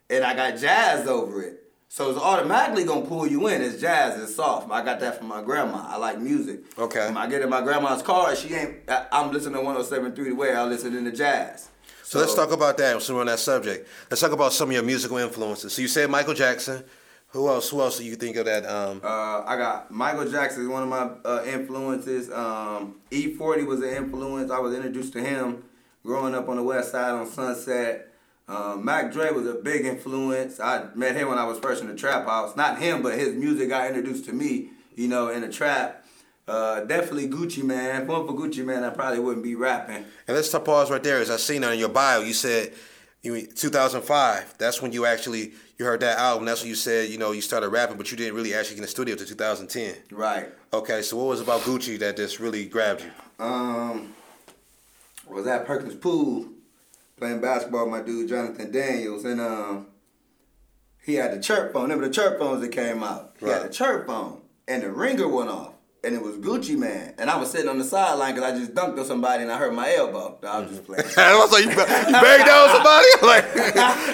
And 0.08 0.24
I 0.24 0.36
got 0.36 0.60
jazz 0.60 1.08
over 1.08 1.42
it. 1.42 1.64
So 1.88 2.10
it's 2.10 2.20
automatically 2.20 2.84
gonna 2.84 3.06
pull 3.06 3.26
you 3.28 3.48
in. 3.48 3.62
It's 3.62 3.80
jazz, 3.80 4.22
it's 4.22 4.36
soft. 4.36 4.70
I 4.70 4.84
got 4.84 5.00
that 5.00 5.18
from 5.18 5.28
my 5.28 5.42
grandma. 5.42 5.86
I 5.88 5.98
like 5.98 6.20
music. 6.20 6.62
Okay. 6.78 7.06
When 7.08 7.18
I 7.18 7.28
get 7.28 7.42
in 7.42 7.50
my 7.50 7.62
grandma's 7.62 8.02
car, 8.02 8.36
she 8.36 8.54
ain't. 8.54 8.90
I, 8.90 9.06
I'm 9.12 9.32
listening 9.32 9.56
to 9.56 9.62
107.3 9.62 10.16
the 10.16 10.32
way 10.34 10.54
I 10.54 10.64
listen 10.66 10.92
to 11.04 11.12
jazz. 11.12 11.70
So, 12.04 12.20
let's 12.20 12.36
talk 12.36 12.52
about 12.52 12.78
that. 12.78 13.02
So 13.02 13.16
we're 13.16 13.22
on 13.22 13.28
that 13.28 13.40
subject. 13.40 13.88
Let's 14.12 14.22
talk 14.22 14.32
about 14.32 14.54
some 14.54 14.70
of 14.70 14.74
your 14.74 14.84
musical 14.84 15.18
influences. 15.18 15.74
So 15.74 15.82
you 15.82 15.88
said 15.88 16.10
Michael 16.10 16.36
Jackson. 16.36 16.84
Who 17.30 17.48
else? 17.50 17.70
Who 17.70 17.82
else 17.82 17.98
do 17.98 18.06
you 18.06 18.16
think 18.16 18.38
of 18.38 18.46
that? 18.46 18.66
Um, 18.66 19.02
Uh, 19.04 19.42
I 19.46 19.58
got 19.58 19.92
Michael 19.92 20.30
Jackson 20.30 20.64
is 20.64 20.68
one 20.70 20.84
of 20.84 20.90
my 20.90 21.10
uh, 21.30 21.44
influences. 21.46 22.32
Um, 22.32 22.96
E-40 23.12 23.66
was 23.66 23.82
an 23.82 23.90
influence. 23.90 24.52
I 24.52 24.60
was 24.60 24.74
introduced 24.74 25.14
to 25.14 25.22
him 25.22 25.64
growing 26.06 26.36
up 26.36 26.48
on 26.48 26.58
the 26.58 26.64
west 26.64 26.92
side 26.92 27.12
on 27.12 27.28
Sunset. 27.28 28.14
Um, 28.48 28.86
Mac 28.86 29.12
Dre 29.12 29.32
was 29.32 29.48
a 29.48 29.56
big 29.56 29.86
influence. 29.86 30.60
I 30.60 30.88
met 30.94 31.16
him 31.16 31.30
when 31.30 31.38
I 31.40 31.46
was 31.46 31.58
first 31.60 31.82
in 31.82 31.88
the 31.88 31.96
trap 31.96 32.26
house. 32.28 32.56
Not 32.56 32.78
him, 32.80 33.02
but 33.02 33.18
his 33.18 33.34
music 33.34 33.70
got 33.70 33.88
introduced 33.88 34.26
to 34.26 34.34
me, 34.34 34.70
you 34.96 35.08
know, 35.08 35.30
in 35.30 35.42
the 35.42 35.50
trap. 35.50 36.06
Uh, 36.48 36.82
definitely 36.82 37.28
Gucci 37.28 37.64
Mane. 37.64 38.02
If 38.04 38.08
wasn't 38.08 38.28
for 38.30 38.36
Gucci 38.36 38.64
Mane, 38.64 38.84
I 38.84 38.92
probably 38.92 39.20
wouldn't 39.20 39.44
be 39.44 39.56
rapping. 39.56 40.06
and 40.28 40.36
let's 40.36 40.50
pause 40.60 40.92
right 40.92 41.02
there. 41.02 41.20
As 41.20 41.32
I 41.32 41.38
seen 41.38 41.64
on 41.64 41.80
your 41.80 41.90
bio, 41.90 42.22
you 42.22 42.34
said 42.34 42.72
you 43.24 43.48
2005. 43.48 44.58
That's 44.60 44.80
when 44.80 44.92
you 44.92 45.08
actually 45.08 45.54
you 45.80 45.86
heard 45.86 46.02
that 46.02 46.20
album. 46.20 46.46
That's 46.46 46.62
when 46.62 46.70
you 46.70 46.76
said 46.76 47.10
you 47.10 47.18
know 47.18 47.32
you 47.32 47.42
started 47.42 47.70
rapping, 47.70 47.98
but 47.98 48.12
you 48.12 48.18
didn't 48.18 48.36
really 48.36 48.54
actually 48.54 48.76
get 48.76 48.80
in 48.80 48.84
the 48.84 48.90
studio 48.90 49.16
till 49.16 49.26
2010. 49.26 49.96
Right. 50.12 50.50
Okay, 50.72 51.02
so 51.02 51.18
what 51.18 51.26
was 51.28 51.42
about 51.42 51.62
Gucci 51.62 51.98
that 51.98 52.16
just 52.18 52.40
really 52.40 52.66
grabbed 52.66 53.02
you? 53.02 53.10
um, 53.44 54.14
was 55.28 55.48
at 55.48 55.66
Perkins 55.66 55.96
Pool 55.96 56.48
playing 57.18 57.42
basketball 57.42 57.86
with 57.86 57.92
my 57.92 58.02
dude 58.02 58.30
Jonathan 58.30 58.72
Daniels, 58.72 59.26
and 59.26 59.40
um, 59.40 59.88
he 61.04 61.16
had 61.16 61.32
the 61.34 61.40
chirp 61.42 61.72
phone. 61.74 61.84
Remember 61.84 62.08
the 62.08 62.14
chirp 62.14 62.40
phones 62.40 62.62
that 62.62 62.70
came 62.70 63.04
out? 63.04 63.36
He 63.40 63.46
had 63.46 63.54
Right. 63.62 63.64
the 63.64 63.74
chirp 63.74 64.08
phone, 64.08 64.42
and 64.68 64.84
the 64.84 64.92
ringer 64.92 65.28
went 65.28 65.50
off. 65.50 65.75
And 66.06 66.14
it 66.16 66.22
was 66.22 66.36
Gucci 66.36 66.78
Mane, 66.78 67.14
and 67.18 67.32
I 67.32 67.38
was 67.38 67.50
sitting 67.50 67.68
on 67.68 67.80
the 67.80 67.84
sideline 67.84 68.36
because 68.36 68.54
I 68.54 68.56
just 68.60 68.76
dunked 68.76 69.00
on 69.00 69.06
somebody 69.06 69.42
and 69.42 69.52
I 69.52 69.58
hurt 69.58 69.74
my 69.74 69.92
elbow. 69.96 70.38
I 70.48 70.60
was 70.60 70.70
just 70.70 70.86
playing. 70.86 71.04
I 71.18 71.36
was 71.36 71.52
like, 71.52 71.64
you, 71.64 71.72
you 71.72 71.76
banged 71.76 72.46
down 72.46 72.70
somebody? 72.70 73.08
Like, 73.26 73.46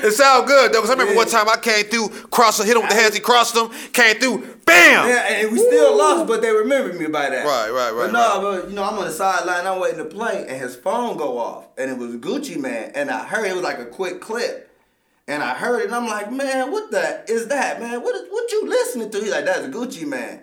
it 0.06 0.14
sound 0.14 0.48
good 0.48 0.72
though. 0.72 0.80
Cause 0.80 0.90
I 0.90 0.94
remember 0.94 1.16
one 1.16 1.28
time 1.28 1.50
I 1.50 1.58
came 1.58 1.84
through, 1.86 2.08
crossed, 2.30 2.64
hit 2.64 2.78
him 2.78 2.84
with 2.84 2.92
the 2.92 2.96
hands, 2.96 3.14
he 3.14 3.20
crossed 3.20 3.58
him, 3.58 3.70
came 3.92 4.16
through, 4.20 4.40
bam. 4.66 5.10
Yeah, 5.10 5.34
and 5.34 5.52
we 5.52 5.58
still 5.58 5.98
lost, 5.98 6.28
but 6.28 6.42
they 6.42 6.52
remembered 6.52 6.98
me 6.98 7.08
by 7.08 7.30
that. 7.30 7.46
Right, 7.46 7.70
right, 7.70 7.92
right, 7.92 8.10
But 8.10 8.14
no, 8.14 8.42
but 8.42 8.70
you 8.70 8.76
know, 8.76 8.84
I'm 8.86 8.98
on 8.98 9.06
the 9.06 9.12
sideline, 9.12 9.68
I'm 9.68 9.82
waiting 9.82 9.98
to 9.98 10.06
play, 10.06 10.46
and 10.48 10.62
his 10.62 10.78
phone 10.78 11.18
go 11.18 11.38
off, 11.38 11.66
and 11.78 11.92
it 11.92 11.98
was 11.98 12.16
Gucci 12.16 12.56
Mane, 12.58 12.92
and 12.96 13.12
I 13.12 13.26
heard 13.26 13.46
it 13.46 13.54
was 13.54 13.64
like 13.64 13.80
a 13.80 13.86
quick 13.86 14.22
clip. 14.22 14.70
And 15.28 15.44
I 15.44 15.54
heard 15.54 15.82
it, 15.82 15.86
and 15.86 15.96
I'm 15.96 16.08
like, 16.08 16.32
man, 16.32 16.72
what 16.72 16.92
the 16.92 17.24
is 17.28 17.48
that, 17.48 17.80
man? 17.82 18.02
What 18.02 18.16
what 18.30 18.52
you 18.52 18.68
listening 18.68 19.12
to? 19.12 19.20
He's 19.20 19.32
like, 19.32 19.46
that's 19.46 19.68
Gucci 19.68 20.06
Mane. 20.06 20.42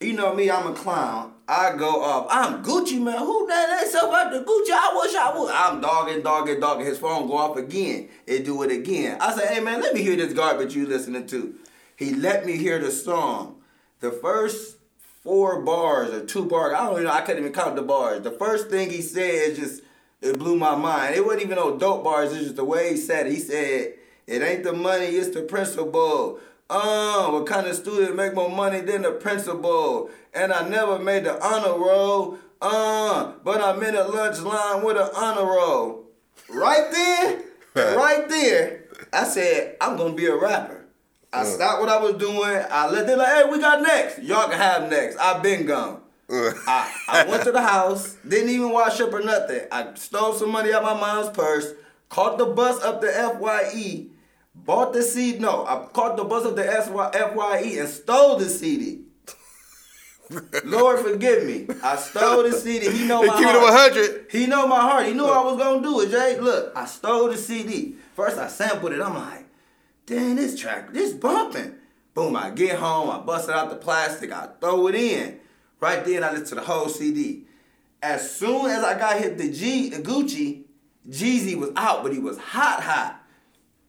You 0.00 0.12
know 0.12 0.32
me, 0.32 0.48
I'm 0.48 0.68
a 0.68 0.74
clown. 0.74 1.32
I 1.48 1.74
go 1.76 2.04
off. 2.04 2.28
I'm 2.30 2.62
Gucci 2.62 3.02
Mane. 3.02 3.18
Who 3.18 3.48
that 3.48 3.80
ain't 3.82 3.90
so 3.90 4.08
about 4.08 4.30
the 4.30 4.38
Gucci? 4.38 4.70
I 4.70 4.92
wish 4.94 5.14
I 5.16 5.36
would. 5.36 5.50
I'm 5.50 5.80
dogging, 5.80 6.22
dogging, 6.22 6.60
dogging. 6.60 6.86
His 6.86 6.98
phone 6.98 7.26
go 7.26 7.36
off 7.36 7.56
again. 7.56 8.08
It 8.24 8.44
do 8.44 8.62
it 8.62 8.70
again. 8.70 9.18
I 9.20 9.34
say, 9.34 9.54
hey 9.54 9.60
man, 9.60 9.80
let 9.80 9.94
me 9.94 10.02
hear 10.02 10.14
this 10.14 10.32
garbage 10.32 10.76
you 10.76 10.86
listening 10.86 11.26
to. 11.28 11.52
He 11.96 12.14
let 12.14 12.46
me 12.46 12.56
hear 12.56 12.78
the 12.78 12.92
song. 12.92 13.60
The 13.98 14.12
first 14.12 14.76
four 15.24 15.62
bars 15.62 16.10
or 16.10 16.24
two 16.24 16.44
bars, 16.44 16.74
I 16.74 16.84
don't 16.84 16.92
even 16.92 17.04
know, 17.04 17.10
I 17.10 17.22
couldn't 17.22 17.42
even 17.42 17.52
count 17.52 17.74
the 17.74 17.82
bars. 17.82 18.22
The 18.22 18.30
first 18.30 18.70
thing 18.70 18.90
he 18.90 19.02
said 19.02 19.56
just 19.56 19.82
it 20.22 20.38
blew 20.38 20.56
my 20.56 20.76
mind. 20.76 21.16
It 21.16 21.24
wasn't 21.24 21.42
even 21.42 21.56
no 21.56 21.76
dope 21.76 22.04
bars, 22.04 22.32
it's 22.32 22.44
just 22.44 22.56
the 22.56 22.64
way 22.64 22.90
he 22.90 22.96
said 22.96 23.26
it. 23.26 23.32
He 23.32 23.40
said, 23.40 23.94
It 24.28 24.42
ain't 24.42 24.62
the 24.62 24.74
money, 24.74 25.06
it's 25.06 25.34
the 25.34 25.42
principle. 25.42 26.38
Uh, 26.70 27.30
what 27.30 27.46
kind 27.46 27.66
of 27.66 27.74
student 27.74 28.14
make 28.14 28.34
more 28.34 28.50
money 28.50 28.80
than 28.80 29.02
the 29.02 29.12
principal? 29.12 30.10
And 30.34 30.52
I 30.52 30.68
never 30.68 30.98
made 30.98 31.24
the 31.24 31.42
honor 31.42 31.78
roll. 31.78 32.38
Uh, 32.60 33.32
but 33.42 33.60
I'm 33.62 33.82
in 33.82 33.94
a 33.94 34.04
lunch 34.04 34.40
line 34.40 34.84
with 34.84 34.96
an 34.96 35.08
honor 35.14 35.46
roll. 35.46 36.06
Right 36.50 36.90
there, 36.90 37.42
right 37.96 38.28
there, 38.28 38.84
I 39.12 39.24
said, 39.24 39.76
I'm 39.80 39.96
gonna 39.96 40.14
be 40.14 40.26
a 40.26 40.36
rapper. 40.36 40.86
I 41.32 41.44
stopped 41.44 41.80
what 41.80 41.90
I 41.90 41.98
was 41.98 42.14
doing. 42.14 42.64
I 42.70 42.88
let 42.90 43.06
them 43.06 43.18
like, 43.18 43.28
hey, 43.28 43.44
we 43.50 43.60
got 43.60 43.82
next. 43.82 44.22
Y'all 44.22 44.48
can 44.48 44.58
have 44.58 44.90
next. 44.90 45.18
i 45.18 45.38
been 45.40 45.66
gone. 45.66 46.00
I, 46.30 46.94
I 47.08 47.24
went 47.26 47.44
to 47.44 47.52
the 47.52 47.62
house, 47.62 48.16
didn't 48.26 48.50
even 48.50 48.70
wash 48.70 49.00
up 49.00 49.12
or 49.12 49.20
nothing. 49.20 49.62
I 49.72 49.94
stole 49.94 50.34
some 50.34 50.50
money 50.50 50.72
out 50.72 50.82
my 50.82 50.94
mom's 50.94 51.30
purse, 51.30 51.72
caught 52.08 52.38
the 52.38 52.46
bus 52.46 52.82
up 52.82 53.00
to 53.00 53.06
FYE, 53.06 54.08
bought 54.64 54.92
the 54.92 55.02
CD. 55.02 55.38
No, 55.38 55.64
I 55.66 55.86
caught 55.92 56.16
the 56.16 56.24
bus 56.24 56.44
of 56.44 56.56
the 56.56 56.64
FYE 56.64 57.78
and 57.78 57.88
stole 57.88 58.36
the 58.36 58.48
CD. 58.48 59.02
Lord 60.64 61.00
forgive 61.00 61.44
me. 61.44 61.66
I 61.82 61.96
stole 61.96 62.42
the 62.42 62.52
CD. 62.52 62.90
He 62.90 63.06
know 63.06 63.22
my 63.22 63.36
keep 63.38 63.46
it 63.46 63.52
heart. 63.52 63.94
100. 63.94 64.26
He 64.30 64.46
know 64.46 64.66
my 64.66 64.80
heart. 64.80 65.06
He 65.06 65.14
knew 65.14 65.24
I 65.24 65.42
was 65.42 65.56
gonna 65.56 65.82
do 65.82 66.00
it, 66.00 66.10
Jay. 66.10 66.38
Look, 66.38 66.72
I 66.76 66.84
stole 66.84 67.28
the 67.28 67.36
CD. 67.36 67.94
First 68.14 68.36
I 68.36 68.48
sampled 68.48 68.92
it. 68.92 69.00
I'm 69.00 69.14
like, 69.14 69.46
dang, 70.06 70.36
this 70.36 70.58
track, 70.58 70.92
this 70.92 71.12
bumping. 71.12 71.74
Boom, 72.14 72.34
I 72.34 72.50
get 72.50 72.78
home, 72.78 73.10
I 73.10 73.18
bust 73.20 73.48
it 73.48 73.54
out 73.54 73.70
the 73.70 73.76
plastic, 73.76 74.32
I 74.32 74.48
throw 74.60 74.88
it 74.88 74.96
in. 74.96 75.38
Right 75.80 76.04
then 76.04 76.24
I 76.24 76.32
listen 76.32 76.46
to 76.46 76.54
the 76.56 76.60
whole 76.62 76.88
CD. 76.88 77.46
As 78.02 78.34
soon 78.34 78.66
as 78.66 78.82
I 78.82 78.98
got 78.98 79.20
hit 79.20 79.38
the 79.38 79.50
G 79.50 79.90
the 79.90 79.98
Gucci, 79.98 80.64
Jeezy 81.08 81.56
was 81.56 81.70
out, 81.76 82.02
but 82.02 82.12
he 82.12 82.18
was 82.18 82.38
hot, 82.38 82.82
hot. 82.82 83.17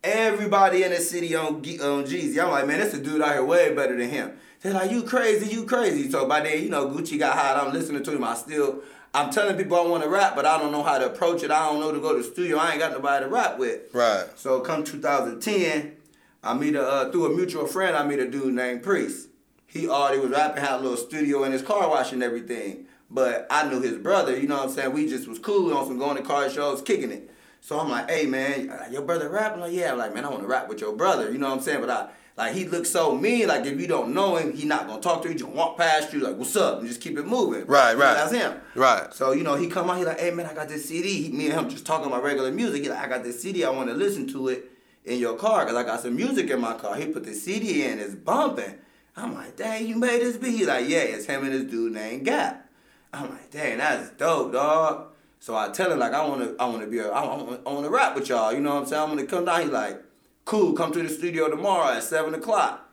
Everybody 0.03 0.83
in 0.83 0.91
the 0.91 0.97
city 0.97 1.35
on 1.35 1.55
on 1.55 2.05
Jeezy. 2.05 2.41
I'm 2.41 2.51
like, 2.51 2.65
man, 2.65 2.79
this 2.79 2.93
a 2.93 3.01
dude 3.01 3.21
out 3.21 3.33
here 3.33 3.43
way 3.43 3.73
better 3.75 3.97
than 3.97 4.09
him. 4.09 4.31
They're 4.61 4.73
like, 4.73 4.91
you 4.91 5.03
crazy, 5.03 5.53
you 5.53 5.65
crazy. 5.65 6.09
So 6.09 6.27
by 6.27 6.41
then, 6.41 6.63
you 6.63 6.69
know, 6.69 6.87
Gucci 6.87 7.19
got 7.19 7.37
hot. 7.37 7.57
I'm 7.57 7.73
listening 7.73 8.03
to 8.03 8.11
him. 8.11 8.23
I 8.23 8.35
still, 8.35 8.81
I'm 9.13 9.29
telling 9.29 9.57
people 9.57 9.77
I 9.77 9.85
want 9.85 10.03
to 10.03 10.09
rap, 10.09 10.35
but 10.35 10.45
I 10.45 10.57
don't 10.57 10.71
know 10.71 10.83
how 10.83 10.97
to 10.97 11.07
approach 11.07 11.43
it. 11.43 11.51
I 11.51 11.65
don't 11.65 11.79
know 11.79 11.91
to 11.91 11.99
go 11.99 12.15
to 12.15 12.21
the 12.21 12.29
studio. 12.29 12.57
I 12.57 12.71
ain't 12.71 12.79
got 12.79 12.91
nobody 12.91 13.25
to 13.25 13.29
rap 13.29 13.57
with. 13.57 13.93
Right. 13.93 14.25
So 14.35 14.61
come 14.61 14.83
2010, 14.83 15.95
I 16.43 16.53
meet 16.53 16.75
a 16.75 16.83
uh, 16.83 17.11
through 17.11 17.33
a 17.33 17.35
mutual 17.35 17.67
friend. 17.67 17.95
I 17.95 18.05
meet 18.05 18.19
a 18.19 18.29
dude 18.29 18.53
named 18.53 18.83
Priest. 18.83 19.27
He 19.65 19.87
already 19.87 20.19
was 20.19 20.31
rapping, 20.31 20.63
had 20.63 20.79
a 20.79 20.81
little 20.81 20.97
studio 20.97 21.43
in 21.43 21.51
his 21.51 21.61
car 21.61 21.89
wash 21.89 22.11
and 22.11 22.23
everything. 22.23 22.85
But 23.11 23.47
I 23.49 23.67
knew 23.67 23.81
his 23.81 23.97
brother. 23.97 24.37
You 24.37 24.47
know 24.47 24.57
what 24.57 24.69
I'm 24.69 24.71
saying? 24.71 24.93
We 24.93 25.09
just 25.09 25.27
was 25.27 25.39
cool 25.39 25.75
on 25.75 25.87
some 25.87 25.97
going 25.97 26.17
to 26.17 26.23
car 26.23 26.49
shows, 26.49 26.81
kicking 26.81 27.11
it. 27.11 27.29
So 27.61 27.79
I'm 27.79 27.89
like, 27.89 28.09
hey 28.09 28.25
man, 28.25 28.71
your 28.91 29.01
brother 29.01 29.29
rapping? 29.29 29.61
Like, 29.61 29.73
yeah. 29.73 29.91
I'm 29.91 29.97
like, 29.97 30.13
man, 30.13 30.25
I 30.25 30.29
want 30.29 30.41
to 30.41 30.47
rap 30.47 30.69
with 30.69 30.81
your 30.81 30.93
brother. 30.93 31.31
You 31.31 31.37
know 31.37 31.49
what 31.49 31.57
I'm 31.57 31.63
saying? 31.63 31.81
But 31.81 31.89
I 31.89 32.09
like 32.39 32.55
he 32.55 32.63
looks 32.65 32.89
so 32.89 33.15
mean. 33.15 33.49
Like 33.49 33.65
if 33.65 33.79
you 33.79 33.85
don't 33.85 34.13
know 34.13 34.37
him, 34.37 34.53
he 34.53 34.65
not 34.65 34.87
gonna 34.87 35.01
talk 35.01 35.21
to 35.23 35.27
you. 35.27 35.33
He 35.33 35.39
just 35.39 35.51
walk 35.51 35.77
past 35.77 36.13
you 36.13 36.21
like, 36.21 36.37
what's 36.37 36.55
up? 36.55 36.79
And 36.79 36.87
just 36.87 37.01
keep 37.01 37.17
it 37.17 37.27
moving. 37.27 37.65
Right, 37.65 37.91
You 37.91 37.97
know, 37.97 38.05
right. 38.05 38.13
That's 38.13 38.31
him. 38.31 38.53
Right. 38.75 39.13
So, 39.13 39.33
you 39.33 39.43
know, 39.43 39.55
he 39.55 39.67
come 39.67 39.89
out, 39.89 39.97
he 39.97 40.05
like, 40.05 40.19
hey 40.19 40.31
man, 40.31 40.45
I 40.45 40.53
got 40.53 40.69
this 40.69 40.87
CD. 40.87 41.23
He, 41.23 41.31
me 41.31 41.49
and 41.49 41.59
him 41.59 41.69
just 41.69 41.85
talking 41.85 42.07
about 42.07 42.23
regular 42.23 42.49
music. 42.49 42.83
He 42.83 42.89
like, 42.89 42.99
I 42.99 43.09
got 43.09 43.23
this 43.23 43.41
CD, 43.41 43.65
I 43.65 43.69
want 43.71 43.89
to 43.89 43.93
listen 43.93 44.25
to 44.29 44.47
it 44.47 44.71
in 45.03 45.19
your 45.19 45.35
car, 45.35 45.65
cause 45.65 45.75
I 45.75 45.83
got 45.83 45.99
some 45.99 46.15
music 46.15 46.49
in 46.49 46.61
my 46.61 46.75
car. 46.75 46.95
He 46.95 47.07
put 47.07 47.25
the 47.25 47.33
CD 47.33 47.83
in, 47.83 47.99
it's 47.99 48.15
bumping. 48.15 48.75
I'm 49.17 49.33
like, 49.33 49.57
dang, 49.57 49.85
you 49.85 49.97
made 49.97 50.21
this 50.21 50.37
beat? 50.37 50.55
He 50.55 50.65
like, 50.65 50.87
yeah, 50.87 50.99
it's 50.99 51.25
him 51.25 51.43
and 51.43 51.51
this 51.51 51.63
dude 51.63 51.91
named 51.91 52.23
Gap. 52.23 52.69
I'm 53.11 53.29
like, 53.29 53.51
dang, 53.51 53.79
that's 53.79 54.11
dope, 54.11 54.53
dog. 54.53 55.08
So 55.39 55.55
I 55.55 55.69
tell 55.69 55.91
him 55.91 55.99
like, 55.99 56.13
I 56.13 56.27
wanna, 56.27 56.53
I 56.59 56.65
wanna 56.67 56.87
be, 56.87 56.99
a, 56.99 57.09
I 57.09 57.25
wanna, 57.25 57.59
I 57.65 57.71
wanna 57.71 57.89
rap 57.89 58.15
with 58.15 58.27
y'all. 58.29 58.51
You 58.51 58.59
know 58.59 58.75
what 58.75 58.81
I'm 58.81 58.85
saying? 58.87 59.01
I'm 59.01 59.09
gonna 59.09 59.25
come 59.25 59.45
down. 59.45 59.61
He 59.61 59.67
like, 59.67 60.01
cool, 60.45 60.73
come 60.73 60.91
to 60.91 61.01
the 61.01 61.09
studio 61.09 61.49
tomorrow 61.49 61.93
at 61.93 62.03
seven 62.03 62.33
o'clock. 62.33 62.89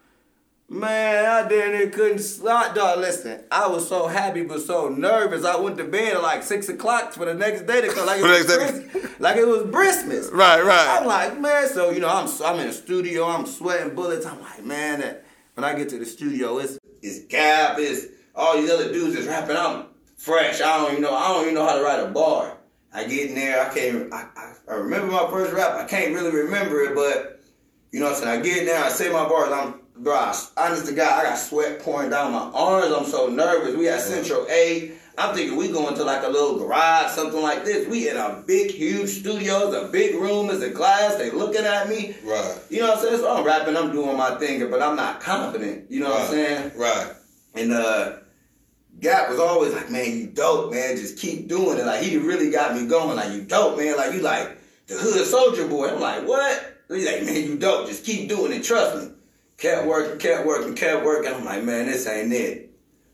Man, 0.68 1.24
I 1.24 1.48
damn 1.48 1.72
near 1.72 1.90
couldn't 1.90 2.18
stop, 2.18 2.74
dog. 2.74 2.98
Listen, 2.98 3.44
I 3.52 3.68
was 3.68 3.88
so 3.88 4.08
happy 4.08 4.42
but 4.42 4.60
so 4.60 4.88
nervous. 4.88 5.44
I 5.44 5.56
went 5.56 5.76
to 5.78 5.84
bed 5.84 6.14
at 6.14 6.22
like 6.22 6.42
six 6.42 6.68
o'clock 6.68 7.12
for 7.12 7.24
the 7.24 7.34
next 7.34 7.68
day 7.68 7.82
to 7.82 7.88
come, 7.88 8.04
like 8.04 8.20
it 8.24 8.24
was 8.24 8.48
Next 8.48 9.20
like 9.20 9.36
it 9.36 9.46
was 9.46 9.70
Christmas. 9.70 10.28
Right, 10.32 10.60
right. 10.64 10.98
I'm 10.98 11.06
like, 11.06 11.38
man, 11.38 11.68
so 11.68 11.90
you 11.90 12.00
know, 12.00 12.08
I'm 12.08 12.28
I'm 12.44 12.58
in 12.58 12.66
the 12.66 12.72
studio, 12.72 13.26
I'm 13.26 13.46
sweating 13.46 13.94
bullets. 13.94 14.26
I'm 14.26 14.40
like, 14.40 14.64
man, 14.64 15.00
that 15.00 15.24
when 15.54 15.64
I 15.64 15.74
get 15.76 15.88
to 15.90 15.98
the 15.98 16.06
studio, 16.06 16.58
it's 16.58 16.78
it's 17.00 17.20
Gap, 17.26 17.76
it's 17.78 18.06
all 18.34 18.56
these 18.56 18.70
other 18.70 18.92
dudes 18.92 19.14
is 19.14 19.28
rapping. 19.28 19.56
I'm 19.56 19.86
fresh. 20.16 20.60
I 20.60 20.78
don't 20.78 20.92
even 20.92 21.02
know. 21.02 21.14
I 21.14 21.28
don't 21.28 21.42
even 21.42 21.54
know 21.54 21.66
how 21.66 21.76
to 21.76 21.84
write 21.84 22.00
a 22.00 22.10
bar. 22.10 22.56
I 22.92 23.04
get 23.04 23.28
in 23.28 23.34
there, 23.34 23.60
I 23.60 23.74
can't. 23.74 24.12
I, 24.12 24.26
I, 24.36 24.52
I 24.68 24.74
remember 24.76 25.12
my 25.12 25.28
first 25.30 25.52
rap. 25.52 25.76
I 25.76 25.84
can't 25.84 26.14
really 26.14 26.34
remember 26.34 26.80
it, 26.80 26.94
but 26.94 27.40
you 27.92 28.00
know 28.00 28.06
what 28.06 28.16
I'm 28.16 28.22
saying. 28.22 28.40
I 28.40 28.42
get 28.42 28.58
in 28.58 28.66
there, 28.66 28.82
I 28.82 28.88
say 28.88 29.12
my 29.12 29.28
bars. 29.28 29.52
I'm 29.52 29.80
bro. 29.98 30.14
I, 30.14 30.34
honest 30.56 30.86
to 30.86 30.94
God, 30.94 31.20
I 31.20 31.28
got 31.30 31.36
sweat 31.36 31.80
pouring 31.80 32.10
down 32.10 32.32
my 32.32 32.50
arms. 32.54 32.92
I'm 32.92 33.04
so 33.04 33.28
nervous. 33.28 33.76
We 33.76 33.88
at 33.88 34.00
Central 34.00 34.46
A. 34.48 34.92
I'm 35.18 35.34
thinking 35.34 35.56
we 35.56 35.72
going 35.72 35.94
to 35.94 36.04
like 36.04 36.24
a 36.24 36.28
little 36.28 36.58
garage, 36.58 37.12
something 37.12 37.40
like 37.40 37.64
this. 37.64 37.88
We 37.88 38.10
in 38.10 38.18
a 38.18 38.42
big, 38.46 38.70
huge 38.70 39.08
studio. 39.08 39.68
It's 39.68 39.88
a 39.88 39.88
big 39.90 40.14
room. 40.14 40.50
It's 40.50 40.62
a 40.62 40.68
glass. 40.68 41.16
They 41.16 41.30
looking 41.30 41.64
at 41.64 41.88
me. 41.88 42.14
Right. 42.22 42.58
You 42.68 42.80
know 42.80 42.88
what 42.88 42.98
I'm 42.98 43.04
saying? 43.04 43.18
So 43.18 43.34
I'm 43.34 43.44
rapping. 43.44 43.76
I'm 43.76 43.92
doing 43.92 44.16
my 44.16 44.34
thing, 44.36 44.70
but 44.70 44.82
I'm 44.82 44.94
not 44.94 45.20
confident. 45.20 45.90
You 45.90 46.00
know 46.00 46.10
what 46.10 46.22
I'm 46.22 46.26
saying? 46.28 46.72
Right. 46.76 47.12
And 47.54 47.72
uh, 47.72 48.16
Gap 49.00 49.28
was 49.28 49.38
always 49.38 49.74
like, 49.74 49.90
man, 49.90 50.16
you 50.16 50.26
dope, 50.28 50.72
man. 50.72 50.96
Just 50.96 51.18
keep 51.18 51.48
doing 51.48 51.78
it. 51.78 51.84
Like 51.84 52.02
he 52.02 52.16
really 52.16 52.50
got 52.50 52.74
me 52.74 52.86
going. 52.86 53.16
Like 53.16 53.32
you 53.32 53.42
dope, 53.42 53.76
man. 53.76 53.96
Like 53.96 54.14
you 54.14 54.20
like 54.20 54.58
the 54.86 54.94
hood 54.94 55.26
soldier 55.26 55.66
boy. 55.68 55.88
I'm 55.88 56.00
like, 56.00 56.26
what? 56.26 56.82
He's 56.88 57.06
like, 57.06 57.24
man, 57.24 57.42
you 57.42 57.56
dope. 57.56 57.88
Just 57.88 58.04
keep 58.04 58.28
doing 58.28 58.52
it. 58.52 58.62
Trust 58.62 59.02
me. 59.02 59.12
Kept 59.58 59.86
working, 59.86 60.18
kept 60.18 60.46
working, 60.46 60.74
kept 60.74 61.04
working. 61.04 61.32
I'm 61.32 61.44
like, 61.44 61.64
man, 61.64 61.86
this 61.86 62.06
ain't 62.06 62.32
it. 62.32 62.66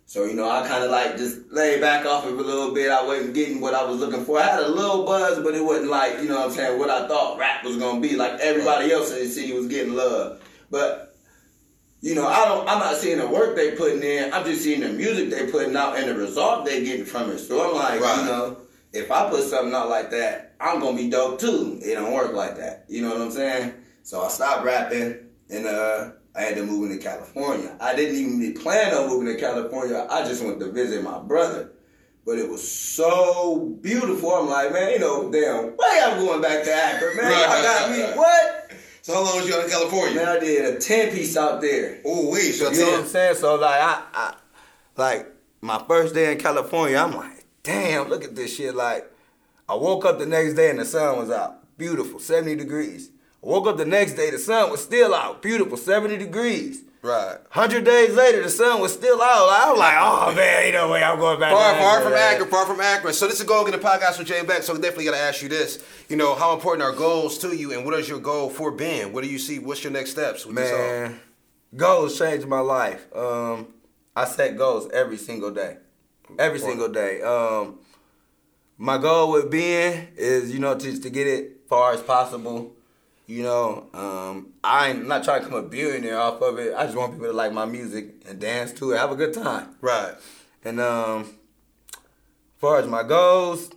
So 0.07 0.25
you 0.25 0.35
know, 0.35 0.49
I 0.49 0.67
kind 0.69 0.85
of 0.85 0.91
like 0.91 1.17
just 1.17 1.51
lay 1.51 1.81
back 1.81 2.05
off 2.05 2.27
it 2.27 2.33
a 2.33 2.37
little 2.37 2.75
bit. 2.75 2.91
I 2.91 3.03
wasn't 3.03 3.35
getting 3.35 3.61
what 3.61 3.75
I 3.75 3.83
was 3.85 3.99
looking 3.99 4.25
for. 4.25 4.39
I 4.39 4.43
had 4.43 4.61
a 4.61 4.69
little 4.69 5.05
buzz, 5.07 5.43
but 5.43 5.55
it 5.55 5.65
wasn't 5.65 5.91
like 5.91 6.19
you 6.19 6.29
know 6.29 6.39
what 6.39 6.51
I'm 6.51 6.55
saying 6.55 6.79
what 6.79 6.91
I 6.91 7.09
thought 7.09 7.39
rap 7.39 7.65
was 7.65 7.77
gonna 7.79 8.01
be. 8.01 8.15
Like 8.15 8.39
everybody 8.41 8.93
else 8.93 9.11
in 9.11 9.21
the 9.21 9.27
city 9.27 9.55
was 9.55 9.69
getting 9.69 9.95
love, 9.95 10.43
but 10.71 11.12
you 12.03 12.15
know, 12.15 12.27
I 12.27 12.45
don't. 12.45 12.69
I'm 12.69 12.79
not 12.81 12.97
seeing 12.97 13.19
the 13.19 13.27
work 13.27 13.57
they 13.57 13.71
putting 13.77 14.03
in. 14.03 14.33
I'm 14.35 14.45
just 14.45 14.63
seeing 14.63 14.81
the 14.81 14.91
music 14.91 15.31
they 15.31 15.51
putting 15.51 15.75
out 15.77 15.97
and 15.97 16.09
the 16.11 16.15
result 16.15 16.67
they 16.67 16.85
getting 16.85 17.07
from 17.07 17.31
it. 17.31 17.39
So 17.39 17.67
I'm 17.67 17.75
like, 17.75 18.01
Right. 18.01 18.19
you 18.19 18.25
know, 18.27 18.59
if 18.93 19.11
I 19.11 19.31
put 19.31 19.45
something 19.45 19.73
out 19.75 19.89
like 19.89 20.11
that, 20.11 20.55
I'm 20.61 20.81
gonna 20.81 20.97
be 20.97 21.09
dope 21.09 21.39
too. 21.41 21.79
It 21.83 21.95
don't 21.95 22.13
work 22.13 22.35
like 22.35 22.57
that. 22.59 22.85
You 22.89 23.03
know 23.03 23.11
what 23.11 23.23
I'm 23.23 23.31
saying? 23.31 23.73
So 24.03 24.21
I 24.23 24.29
stopped 24.29 24.65
rapping 24.65 25.17
and 25.49 25.67
uh, 25.67 26.11
I 26.37 26.43
had 26.43 26.57
to 26.57 26.67
move 26.67 26.91
into 26.91 27.03
California. 27.03 27.77
I 27.81 27.95
didn't 27.95 28.17
even 28.17 28.55
plan 28.55 28.93
on 28.95 29.09
moving 29.09 29.33
to 29.35 29.41
California. 29.41 30.07
I 30.11 30.25
just 30.25 30.43
went 30.45 30.59
to 30.61 30.71
visit 30.73 31.03
my 31.03 31.21
brother. 31.21 31.71
But 32.25 32.39
it 32.39 32.49
was 32.49 32.63
so 32.71 33.77
beautiful. 33.81 34.33
I'm 34.33 34.49
like, 34.49 34.73
man, 34.73 34.93
you 34.93 34.99
know, 35.01 35.31
damn 35.31 35.77
way 35.77 36.01
I'm 36.05 36.25
going 36.25 36.41
back 36.41 36.63
to 36.65 36.73
Akron, 36.73 37.17
man. 37.17 37.27
Right, 37.27 37.49
I 37.49 37.63
got 37.63 37.91
me 37.91 38.03
what? 38.17 38.62
So 39.03 39.15
how 39.15 39.25
long 39.25 39.37
was 39.37 39.49
you 39.49 39.55
out 39.57 39.65
in 39.65 39.71
California? 39.71 40.15
Man, 40.15 40.29
I 40.29 40.39
did 40.39 40.77
a 40.77 40.79
10 40.79 41.13
piece 41.13 41.37
out 41.37 41.61
there. 41.61 42.01
Oh, 42.05 42.31
wait. 42.31 42.53
So 42.53 42.71
You 42.71 42.79
know 42.79 42.91
what 42.93 43.01
I'm 43.01 43.07
saying? 43.07 43.35
So 43.35 43.57
like 43.57 43.81
I, 43.81 44.03
I 44.15 44.35
like 44.97 45.27
my 45.61 45.83
first 45.89 46.15
day 46.15 46.31
in 46.31 46.39
California, 46.39 46.99
I'm 46.99 47.15
like, 47.15 47.45
damn, 47.65 48.09
look 48.09 48.23
at 48.23 48.37
this 48.37 48.57
shit. 48.57 48.77
Like 48.77 49.11
I 49.69 49.75
woke 49.75 50.05
up 50.05 50.21
the 50.21 50.27
next 50.27 50.55
day 50.55 50.71
and 50.71 50.79
the 50.79 50.85
sun 50.85 51.19
was 51.19 51.31
out. 51.31 51.77
Beautiful, 51.77 52.21
70 52.21 52.55
degrees. 52.57 53.11
I 53.43 53.49
woke 53.49 53.67
up 53.67 53.77
the 53.77 53.85
next 53.85 54.13
day, 54.13 54.31
the 54.31 54.39
sun 54.39 54.71
was 54.71 54.83
still 54.83 55.13
out. 55.15 55.43
Beautiful, 55.43 55.77
70 55.77 56.17
degrees. 56.17 56.85
Right. 57.03 57.37
Hundred 57.51 57.85
days 57.85 58.15
later, 58.15 58.45
the 58.45 58.49
sun 58.49 58.81
was 58.81 58.93
still 58.93 59.21
out. 59.21 59.49
I 59.51 59.71
was 59.71 59.79
like, 59.79 59.97
oh 59.99 60.35
man, 60.37 60.63
ain't 60.63 60.75
no 60.75 60.89
way 60.89 61.03
I'm 61.03 61.19
going 61.19 61.41
back. 61.41 61.53
Far, 61.53 61.75
far 61.75 62.01
from 62.01 62.13
accurate, 62.13 62.49
far 62.49 62.65
from 62.65 62.81
accurate. 62.81 63.17
So 63.17 63.27
this 63.27 63.41
is 63.41 63.47
Goal 63.47 63.65
Getter 63.65 63.79
Podcast 63.79 64.19
with 64.19 64.29
Jay 64.29 64.41
Black. 64.45 64.63
So 64.63 64.75
definitely 64.75 65.07
got 65.07 65.13
to 65.13 65.19
ask 65.19 65.43
you 65.43 65.49
this. 65.49 65.83
You 66.09 66.15
know, 66.15 66.37
how 66.37 66.55
important 66.55 66.85
are 66.85 66.93
goals 66.93 67.39
to 67.39 67.57
you, 67.57 67.73
and 67.73 67.85
what 67.85 67.95
is 67.95 68.09
your 68.09 68.21
goal 68.21 68.51
for 68.51 68.71
Ben? 68.71 69.13
What 69.13 69.25
do 69.25 69.31
you 69.31 69.41
see? 69.41 69.59
What's 69.59 69.83
your 69.83 69.93
next 69.93 70.11
steps 70.13 70.47
with 70.47 70.55
this? 70.55 70.71
Man, 70.71 71.19
goals 71.75 72.17
changed 72.17 72.47
my 72.47 72.61
life. 72.61 73.05
Um, 73.17 73.67
I 74.15 74.25
set 74.25 74.57
goals 74.57 74.89
every 74.93 75.17
single 75.17 75.51
day, 75.51 75.79
every 76.39 76.61
single 76.61 76.89
day. 76.89 77.21
Um, 77.21 77.81
my 78.79 78.99
goal 78.99 79.33
with 79.33 79.51
Ben 79.51 80.07
is, 80.17 80.53
you 80.53 80.61
know, 80.61 80.79
to 80.79 81.01
to 81.01 81.11
get 81.11 81.27
it 81.27 81.63
far 81.69 81.95
as 81.95 82.01
possible. 82.01 82.77
You 83.27 83.45
know, 83.45 83.89
um, 83.95 84.53
I 84.65 84.91
I'm 84.91 85.07
not 85.07 85.25
trying 85.25 85.41
to 85.41 85.47
become 85.47 85.65
a 85.65 85.69
billionaire 85.69 86.19
off 86.19 86.43
of 86.43 86.59
it. 86.59 86.75
I 86.77 86.85
just 86.85 86.97
want 86.97 87.13
people 87.13 87.27
to 87.29 87.33
like 87.33 87.53
my 87.53 87.65
music 87.65 88.23
and 88.29 88.39
dance 88.39 88.73
to 88.75 88.93
it, 88.93 88.99
have 88.99 89.13
a 89.13 89.17
good 89.17 89.33
time. 89.33 89.77
Right. 89.81 90.15
And 90.65 90.81
um, 90.81 91.23
as 91.93 92.01
far 92.59 92.79
as 92.79 92.87
my 92.87 93.03
goals, 93.03 93.71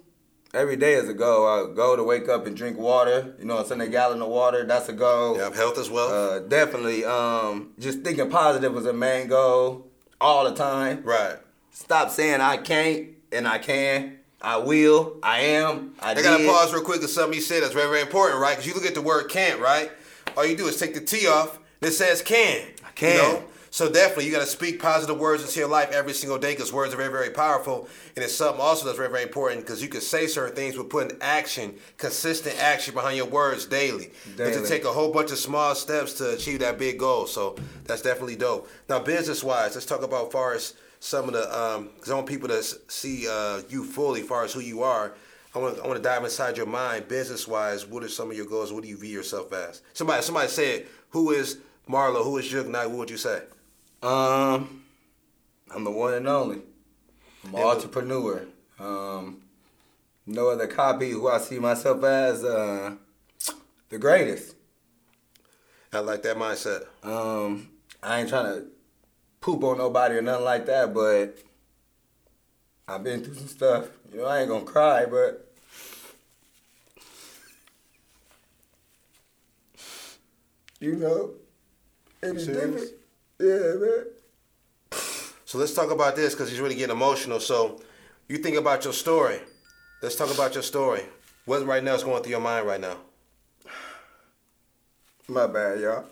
every 0.53 0.75
day 0.75 0.93
is 0.93 1.07
a 1.09 1.13
goal. 1.13 1.45
I 1.47 1.73
go 1.73 1.95
to 1.95 2.03
wake 2.03 2.27
up 2.27 2.47
and 2.47 2.55
drink 2.55 2.77
water. 2.77 3.35
You 3.39 3.45
know, 3.45 3.63
send 3.63 3.81
a 3.81 3.87
gallon 3.87 4.21
of 4.21 4.29
water. 4.29 4.65
That's 4.65 4.89
a 4.89 4.93
goal. 4.93 5.37
Yeah, 5.37 5.53
health 5.53 5.77
as 5.77 5.89
well. 5.89 6.09
Uh, 6.09 6.39
definitely. 6.39 7.05
Um, 7.05 7.73
just 7.79 8.01
thinking 8.01 8.29
positive 8.29 8.73
was 8.73 8.85
a 8.85 8.93
main 8.93 9.27
goal 9.27 9.87
all 10.19 10.49
the 10.49 10.55
time. 10.55 11.03
right. 11.03 11.37
Stop 11.71 12.09
saying 12.09 12.39
I 12.39 12.57
can't 12.57 13.09
and 13.31 13.47
I 13.47 13.57
can. 13.57 14.19
I 14.45 14.57
will. 14.57 15.17
I 15.23 15.39
am. 15.39 15.95
I, 15.99 16.11
I 16.11 16.21
gotta 16.21 16.45
pause 16.45 16.71
real 16.71 16.83
quick 16.83 16.99
because 16.99 17.15
something 17.15 17.33
you 17.33 17.41
said 17.41 17.63
that's 17.63 17.73
very, 17.73 17.89
very 17.89 18.01
important, 18.01 18.39
right? 18.39 18.51
Because 18.51 18.67
you 18.67 18.75
look 18.75 18.85
at 18.85 18.93
the 18.93 19.01
word 19.01 19.27
can't, 19.27 19.59
right? 19.59 19.91
All 20.37 20.45
you 20.45 20.55
do 20.55 20.67
is 20.67 20.77
take 20.77 20.93
the 20.93 21.01
T 21.01 21.27
off, 21.27 21.57
it 21.81 21.91
says 21.91 22.21
can. 22.21 22.67
I 22.85 22.91
can. 22.91 23.41
So 23.71 23.91
definitely, 23.91 24.27
you 24.27 24.31
gotta 24.31 24.45
speak 24.45 24.79
positive 24.79 25.17
words 25.17 25.43
into 25.43 25.59
your 25.59 25.67
life 25.67 25.91
every 25.91 26.13
single 26.13 26.37
day 26.37 26.53
because 26.53 26.71
words 26.71 26.93
are 26.93 26.97
very, 26.97 27.11
very 27.11 27.31
powerful. 27.31 27.89
And 28.15 28.23
it's 28.23 28.33
something 28.33 28.61
also 28.61 28.85
that's 28.85 28.97
very, 28.97 29.09
very 29.09 29.23
important 29.23 29.61
because 29.61 29.81
you 29.81 29.89
can 29.89 29.99
say 29.99 30.27
certain 30.27 30.55
things 30.55 30.77
but 30.77 30.89
putting 30.89 31.17
action, 31.21 31.73
consistent 31.97 32.55
action 32.61 32.93
behind 32.93 33.17
your 33.17 33.25
words 33.25 33.65
daily. 33.65 34.11
And 34.27 34.37
to 34.37 34.51
Daily. 34.51 34.67
take 34.67 34.85
a 34.85 34.93
whole 34.93 35.11
bunch 35.11 35.31
of 35.31 35.39
small 35.39 35.73
steps 35.75 36.13
to 36.19 36.35
achieve 36.35 36.59
that 36.59 36.77
big 36.77 36.99
goal. 36.99 37.25
So 37.25 37.57
that's 37.83 38.03
definitely 38.03 38.37
dope. 38.37 38.69
Now, 38.87 38.99
business-wise, 38.99 39.73
let's 39.73 39.87
talk 39.87 40.03
about 40.03 40.31
far 40.31 40.53
as 40.53 40.75
some 41.05 41.27
of 41.27 41.33
the 41.33 41.87
because 41.95 42.11
I 42.11 42.15
want 42.15 42.27
people 42.27 42.49
to 42.49 42.63
see 42.63 43.27
uh, 43.29 43.61
you 43.69 43.83
fully, 43.83 44.21
far 44.21 44.43
as 44.43 44.53
who 44.53 44.59
you 44.59 44.81
are. 44.81 45.13
I 45.53 45.59
want 45.59 45.79
I 45.79 45.87
want 45.87 45.97
to 45.97 46.03
dive 46.03 46.23
inside 46.23 46.57
your 46.57 46.65
mind, 46.65 47.07
business-wise. 47.07 47.85
What 47.85 48.03
are 48.03 48.09
some 48.09 48.31
of 48.31 48.35
your 48.35 48.47
goals? 48.47 48.73
What 48.73 48.83
do 48.83 48.89
you 48.89 48.97
view 48.97 49.11
yourself 49.11 49.53
as? 49.53 49.83
Somebody 49.93 50.23
somebody 50.23 50.47
said, 50.47 50.87
"Who 51.11 51.31
is 51.31 51.59
Marlo? 51.87 52.23
Who 52.23 52.37
is 52.37 52.47
Jug 52.47 52.67
Knight?" 52.67 52.87
What 52.87 52.97
would 52.97 53.09
you 53.11 53.17
say? 53.17 53.43
Um, 54.01 54.83
I'm 55.73 55.83
the 55.83 55.91
one 55.91 56.15
and 56.15 56.27
only. 56.27 56.61
I'm 57.45 57.53
an 57.55 57.61
entrepreneur. 57.61 58.47
Um, 58.79 59.43
no 60.25 60.49
other 60.49 60.67
copy 60.67 61.11
who 61.11 61.27
I 61.27 61.37
see 61.37 61.59
myself 61.59 62.03
as 62.03 62.43
uh, 62.43 62.95
the 63.89 63.99
greatest. 63.99 64.55
I 65.93 65.99
like 65.99 66.23
that 66.23 66.35
mindset. 66.35 66.85
Um, 67.03 67.69
I 68.01 68.19
ain't 68.19 68.29
trying 68.29 68.45
to 68.45 68.67
poop 69.45 69.63
on 69.63 69.77
nobody 69.77 70.15
or 70.15 70.23
nothing 70.23 70.43
like 70.43 70.65
that, 70.65 70.91
but 70.91 71.37
I've 72.87 73.03
been 73.03 73.23
through 73.23 73.35
some 73.35 73.47
stuff. 73.47 73.85
You 74.11 74.21
know, 74.21 74.25
I 74.25 74.39
ain't 74.39 74.49
gonna 74.49 74.65
cry, 74.65 75.05
but 75.05 75.53
you 80.79 80.95
know, 80.95 81.33
it's 82.23 82.45
serious? 82.45 82.89
different. 82.89 82.91
Yeah, 83.39 83.85
man. 83.85 84.05
So 85.45 85.59
let's 85.59 85.75
talk 85.75 85.91
about 85.91 86.15
this 86.15 86.33
because 86.33 86.49
he's 86.49 86.59
really 86.59 86.73
getting 86.73 86.95
emotional. 86.95 87.39
So 87.39 87.79
you 88.27 88.39
think 88.39 88.57
about 88.57 88.83
your 88.83 88.93
story. 88.93 89.37
Let's 90.01 90.15
talk 90.15 90.33
about 90.33 90.55
your 90.55 90.63
story. 90.63 91.03
What 91.45 91.63
right 91.67 91.83
now 91.83 91.93
is 91.93 92.03
going 92.03 92.23
through 92.23 92.31
your 92.31 92.41
mind 92.41 92.65
right 92.65 92.81
now? 92.81 92.97
My 95.27 95.45
bad, 95.45 95.81
y'all. 95.81 96.05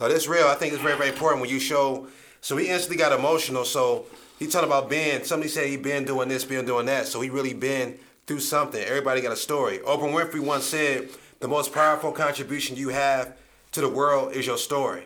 No, 0.00 0.08
that's 0.08 0.26
real. 0.26 0.46
I 0.46 0.54
think 0.54 0.72
it's 0.72 0.82
very, 0.82 0.96
very 0.96 1.10
important 1.10 1.40
when 1.40 1.50
you 1.50 1.60
show. 1.60 2.08
So 2.40 2.56
he 2.56 2.68
instantly 2.68 2.96
got 2.96 3.12
emotional. 3.12 3.64
So 3.64 4.06
he 4.38 4.46
talking 4.46 4.68
about 4.68 4.90
Ben. 4.90 5.24
Somebody 5.24 5.48
said 5.48 5.68
he 5.68 5.76
been 5.76 6.04
doing 6.04 6.28
this, 6.28 6.44
been 6.44 6.66
doing 6.66 6.86
that. 6.86 7.06
So 7.06 7.20
he 7.20 7.30
really 7.30 7.54
been 7.54 7.98
through 8.26 8.40
something. 8.40 8.82
Everybody 8.82 9.20
got 9.20 9.32
a 9.32 9.36
story. 9.36 9.78
Oprah 9.78 10.12
Winfrey 10.12 10.40
once 10.40 10.64
said, 10.64 11.08
"The 11.40 11.48
most 11.48 11.72
powerful 11.72 12.12
contribution 12.12 12.76
you 12.76 12.88
have 12.88 13.36
to 13.72 13.80
the 13.80 13.88
world 13.88 14.32
is 14.32 14.46
your 14.46 14.58
story." 14.58 15.04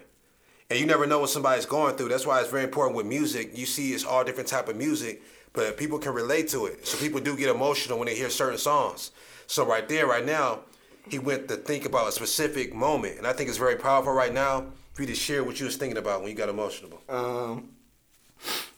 And 0.69 0.81
you 0.81 0.87
never 0.87 1.07
know 1.07 1.21
what 1.21 1.31
somebody's 1.31 1.67
going 1.67 1.97
through. 1.97 2.09
That's 2.09 2.27
why 2.27 2.41
it's 2.41 2.51
very 2.51 2.65
important 2.65 2.97
with 2.97 3.07
music. 3.07 3.57
You 3.57 3.67
see, 3.67 3.93
it's 3.93 4.05
all 4.05 4.25
different 4.25 4.49
type 4.49 4.69
of 4.69 4.77
music, 4.77 5.23
but 5.53 5.77
people 5.77 5.99
can 5.99 6.13
relate 6.13 6.49
to 6.49 6.67
it. 6.67 6.87
So 6.87 6.99
people 6.99 7.21
do 7.21 7.37
get 7.37 7.49
emotional 7.49 7.99
when 7.99 8.07
they 8.07 8.17
hear 8.17 8.31
certain 8.31 8.59
songs. 8.59 9.13
So 9.47 9.65
right 9.65 9.89
there, 9.89 10.07
right 10.07 10.25
now, 10.25 10.61
he 11.09 11.19
went 11.19 11.49
to 11.49 11.57
think 11.57 11.85
about 11.85 12.09
a 12.09 12.13
specific 12.13 12.75
moment, 12.75 13.19
and 13.19 13.27
I 13.27 13.33
think 13.33 13.49
it's 13.49 13.59
very 13.59 13.77
powerful 13.77 14.13
right 14.13 14.33
now 14.33 14.67
for 14.93 15.03
you 15.03 15.09
to 15.09 15.15
share 15.15 15.45
what 15.45 15.61
you 15.61 15.67
was 15.67 15.77
thinking 15.77 15.99
about 15.99 16.21
when 16.21 16.31
you 16.31 16.37
got 16.37 16.49
emotional. 16.49 17.01
Um, 17.09 17.71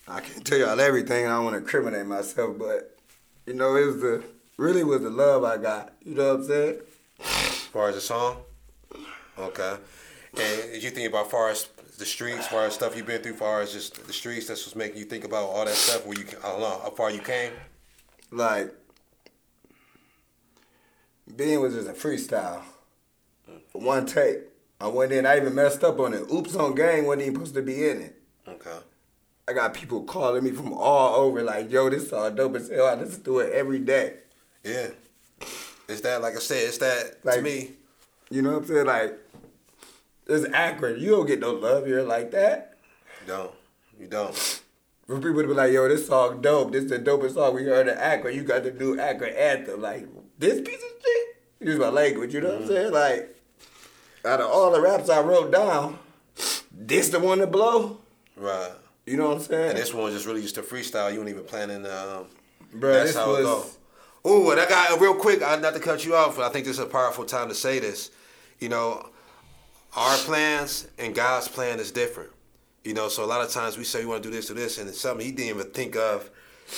I 0.07 0.21
can't 0.21 0.45
tell 0.45 0.59
y'all 0.59 0.81
everything. 0.81 1.27
I 1.27 1.31
don't 1.31 1.45
want 1.45 1.55
to 1.55 1.59
incriminate 1.59 2.07
myself, 2.07 2.59
but 2.59 2.97
you 3.47 3.55
know, 3.55 3.77
it 3.77 3.87
was 3.87 4.01
the 4.01 4.25
really 4.57 4.85
was 4.85 5.03
the 5.03 5.11
love 5.11 5.45
I 5.45 5.57
got. 5.57 5.93
You 6.05 6.15
know 6.15 6.35
what 6.35 6.41
I'm 6.41 6.47
saying? 6.47 6.79
As 7.21 7.55
far 7.73 7.89
as 7.89 7.95
the 7.95 8.01
song, 8.01 8.39
okay. 9.39 9.77
And 10.37 10.83
you 10.83 10.91
think 10.91 11.09
about 11.09 11.31
far 11.31 11.49
as 11.49 11.69
the 11.99 12.07
streets, 12.07 12.47
far 12.47 12.67
as 12.67 12.75
stuff 12.75 12.97
you've 12.97 13.07
been 13.07 13.23
through, 13.23 13.35
far 13.35 13.61
as 13.61 13.73
just 13.73 14.07
the 14.07 14.13
streets, 14.13 14.47
that's 14.47 14.65
what's 14.65 14.77
making 14.77 14.99
you 14.99 15.05
think 15.05 15.25
about 15.25 15.49
all 15.49 15.65
that 15.65 15.75
stuff 15.75 16.07
where 16.07 16.19
you, 16.19 16.25
I 16.45 16.51
don't 16.51 16.61
know, 16.61 16.81
how 16.83 16.91
far 16.91 17.11
you 17.11 17.21
came. 17.21 17.53
Like, 18.31 18.73
being 21.37 21.61
was 21.61 21.75
just 21.75 21.89
a 21.89 21.93
freestyle. 21.93 22.63
One 23.73 24.07
take. 24.07 24.39
I 24.81 24.87
went 24.89 25.13
in. 25.13 25.27
I 25.27 25.37
even 25.39 25.55
messed 25.55 25.83
up 25.85 25.99
on 25.99 26.15
it. 26.15 26.23
Oops 26.33 26.55
on 26.57 26.75
gang 26.75 27.07
wasn't 27.07 27.23
even 27.23 27.35
supposed 27.35 27.55
to 27.55 27.63
be 27.63 27.89
in 27.89 28.01
it. 28.03 28.21
Okay. 28.47 28.77
I 29.49 29.53
got 29.53 29.75
people 29.75 30.03
calling 30.03 30.45
me 30.45 30.51
from 30.51 30.73
all 30.73 31.17
over, 31.17 31.43
like, 31.43 31.71
"Yo, 31.71 31.89
this 31.89 32.11
song 32.11 32.35
dope 32.35 32.57
as 32.57 32.69
hell. 32.69 32.87
I 32.87 32.95
listen 32.95 33.23
to 33.25 33.39
it 33.41 33.53
every 33.53 33.79
day." 33.79 34.15
Yeah. 34.63 34.89
It's 35.89 36.03
that, 36.03 36.21
like 36.21 36.37
I 36.37 36.39
said, 36.39 36.69
it's 36.69 36.79
that 36.79 37.23
to 37.23 37.29
Like- 37.29 37.43
me. 37.43 37.73
You 38.31 38.43
know 38.43 38.53
what 38.53 38.59
I'm 38.63 38.67
saying? 38.67 38.87
Like, 38.87 39.19
it's 40.27 40.47
accurate. 40.53 40.99
You 40.99 41.13
don't 41.13 41.27
get 41.27 41.41
no 41.41 41.53
love 41.53 41.87
here 41.87 42.03
like 42.03 42.31
that. 42.33 42.77
You 43.23 43.27
don't. 43.33 43.51
You 43.99 44.07
don't. 44.07 44.35
For 45.07 45.17
people 45.17 45.41
to 45.41 45.49
be 45.49 45.55
like, 45.55 45.73
yo, 45.73 45.89
this 45.89 46.07
song 46.07 46.43
dope. 46.43 46.73
This 46.73 46.85
is 46.85 46.91
the 46.91 46.99
dopest 46.99 47.35
song 47.35 47.55
we 47.55 47.65
heard 47.65 47.89
in 47.89 47.97
Akron. 47.97 48.35
You 48.37 48.43
got 48.43 48.65
the 48.65 48.71
new 48.73 49.01
Akron 49.01 49.33
anthem. 49.35 49.81
Like, 49.81 50.07
this 50.39 50.61
piece 50.61 50.83
of 50.83 50.91
shit? 51.03 51.69
Use 51.69 51.79
my 51.79 51.89
language, 51.89 52.33
you 52.33 52.41
know 52.41 52.53
what 52.53 52.63
I'm 52.63 52.69
saying? 52.69 52.93
Like, 52.93 53.37
out 54.25 54.41
of 54.41 54.51
all 54.51 54.71
the 54.73 54.81
raps 54.81 55.11
I 55.11 55.21
wrote 55.21 55.51
down, 55.51 55.99
this 56.73 57.09
the 57.09 57.19
one 57.19 57.39
to 57.39 57.47
blow. 57.47 57.99
Right. 58.37 58.71
You 59.07 59.17
know 59.17 59.29
what 59.29 59.39
I'm 59.39 59.43
saying? 59.43 59.71
And 59.71 59.79
this 59.79 59.93
one 59.93 60.05
was 60.05 60.15
just 60.15 60.27
really 60.27 60.43
just 60.43 60.59
a 60.59 60.63
freestyle. 60.63 61.11
You 61.13 61.19
weren't 61.19 61.31
even 61.31 61.45
planning. 61.45 61.87
Um, 61.87 62.27
Bruh, 62.75 62.93
that's 62.93 63.15
this 63.15 63.17
how 63.17 63.35
it 63.37 63.43
go. 63.43 63.65
Ooh, 64.27 64.51
and 64.51 64.61
I 64.61 64.69
got 64.69 65.01
real 65.01 65.15
quick. 65.15 65.43
I, 65.43 65.57
not 65.57 65.75
to 65.75 65.81
cut 65.81 66.05
you 66.05 66.15
off, 66.15 66.37
but 66.37 66.45
I 66.45 66.51
think 66.51 66.67
this 66.67 66.79
is 66.79 66.85
a 66.85 66.87
powerful 66.87 67.25
time 67.25 67.49
to 67.49 67.55
say 67.55 67.79
this. 67.79 68.11
You 68.59 68.69
know, 68.69 69.09
our 69.97 70.17
plans 70.19 70.89
and 70.99 71.15
God's 71.15 71.49
plan 71.49 71.81
is 71.81 71.91
different. 71.91 72.31
You 72.85 72.95
know, 72.95 73.09
so 73.09 73.25
a 73.25 73.27
lot 73.27 73.45
of 73.45 73.51
times 73.51 73.79
we 73.79 73.85
say 73.85 74.01
we 74.01 74.07
want 74.07 74.23
to 74.23 74.29
do 74.29 74.35
this, 74.35 74.49
do 74.49 74.55
this, 74.55 74.79
and 74.79 74.89
it's 74.89 75.01
something 75.01 75.25
he 75.25 75.33
didn't 75.33 75.57
even 75.57 75.71
think 75.73 75.97
of 75.97 76.31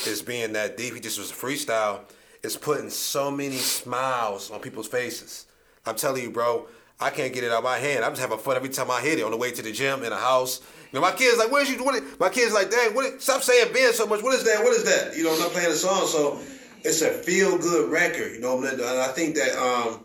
as 0.06 0.22
being 0.22 0.52
that 0.52 0.76
deep. 0.76 0.94
He 0.94 1.00
just 1.00 1.18
was 1.18 1.30
a 1.30 1.34
freestyle. 1.34 2.00
It's 2.42 2.56
putting 2.56 2.90
so 2.90 3.30
many 3.30 3.56
smiles 3.56 4.50
on 4.50 4.60
people's 4.60 4.88
faces. 4.88 5.46
I'm 5.86 5.96
telling 5.96 6.22
you, 6.22 6.30
bro. 6.30 6.66
I 7.02 7.08
can't 7.08 7.32
get 7.32 7.44
it 7.44 7.50
out 7.50 7.58
of 7.58 7.64
my 7.64 7.78
hand. 7.78 8.04
I'm 8.04 8.12
just 8.12 8.20
having 8.20 8.36
fun 8.36 8.56
every 8.56 8.68
time 8.68 8.90
I 8.90 9.00
hit 9.00 9.18
it 9.18 9.22
on 9.22 9.30
the 9.30 9.36
way 9.38 9.50
to 9.52 9.62
the 9.62 9.72
gym 9.72 10.02
in 10.02 10.10
the 10.10 10.16
house. 10.16 10.60
You 10.92 10.98
know, 10.98 11.00
my 11.00 11.12
kids 11.12 11.38
like, 11.38 11.50
"Where's 11.50 11.70
you 11.70 11.78
doing 11.78 11.96
it?" 11.96 12.20
My 12.20 12.28
kids 12.28 12.52
like, 12.52 12.70
"Dang, 12.70 12.92
what? 12.94 13.06
is- 13.06 13.22
Stop 13.22 13.42
saying 13.42 13.72
Ben 13.72 13.94
so 13.94 14.06
much. 14.06 14.22
What 14.22 14.34
is 14.34 14.44
that? 14.44 14.62
What 14.62 14.74
is 14.74 14.84
that?" 14.84 15.16
You 15.16 15.24
know, 15.24 15.32
I'm 15.32 15.38
not 15.38 15.50
playing 15.52 15.70
the 15.70 15.76
song, 15.76 16.06
so 16.06 16.38
it's 16.84 17.00
a 17.00 17.10
feel 17.10 17.56
good 17.56 17.90
record. 17.90 18.32
You 18.32 18.40
know, 18.40 18.62
and 18.62 18.82
I 18.82 19.08
think 19.08 19.34
that 19.36 19.56
um, 19.56 20.04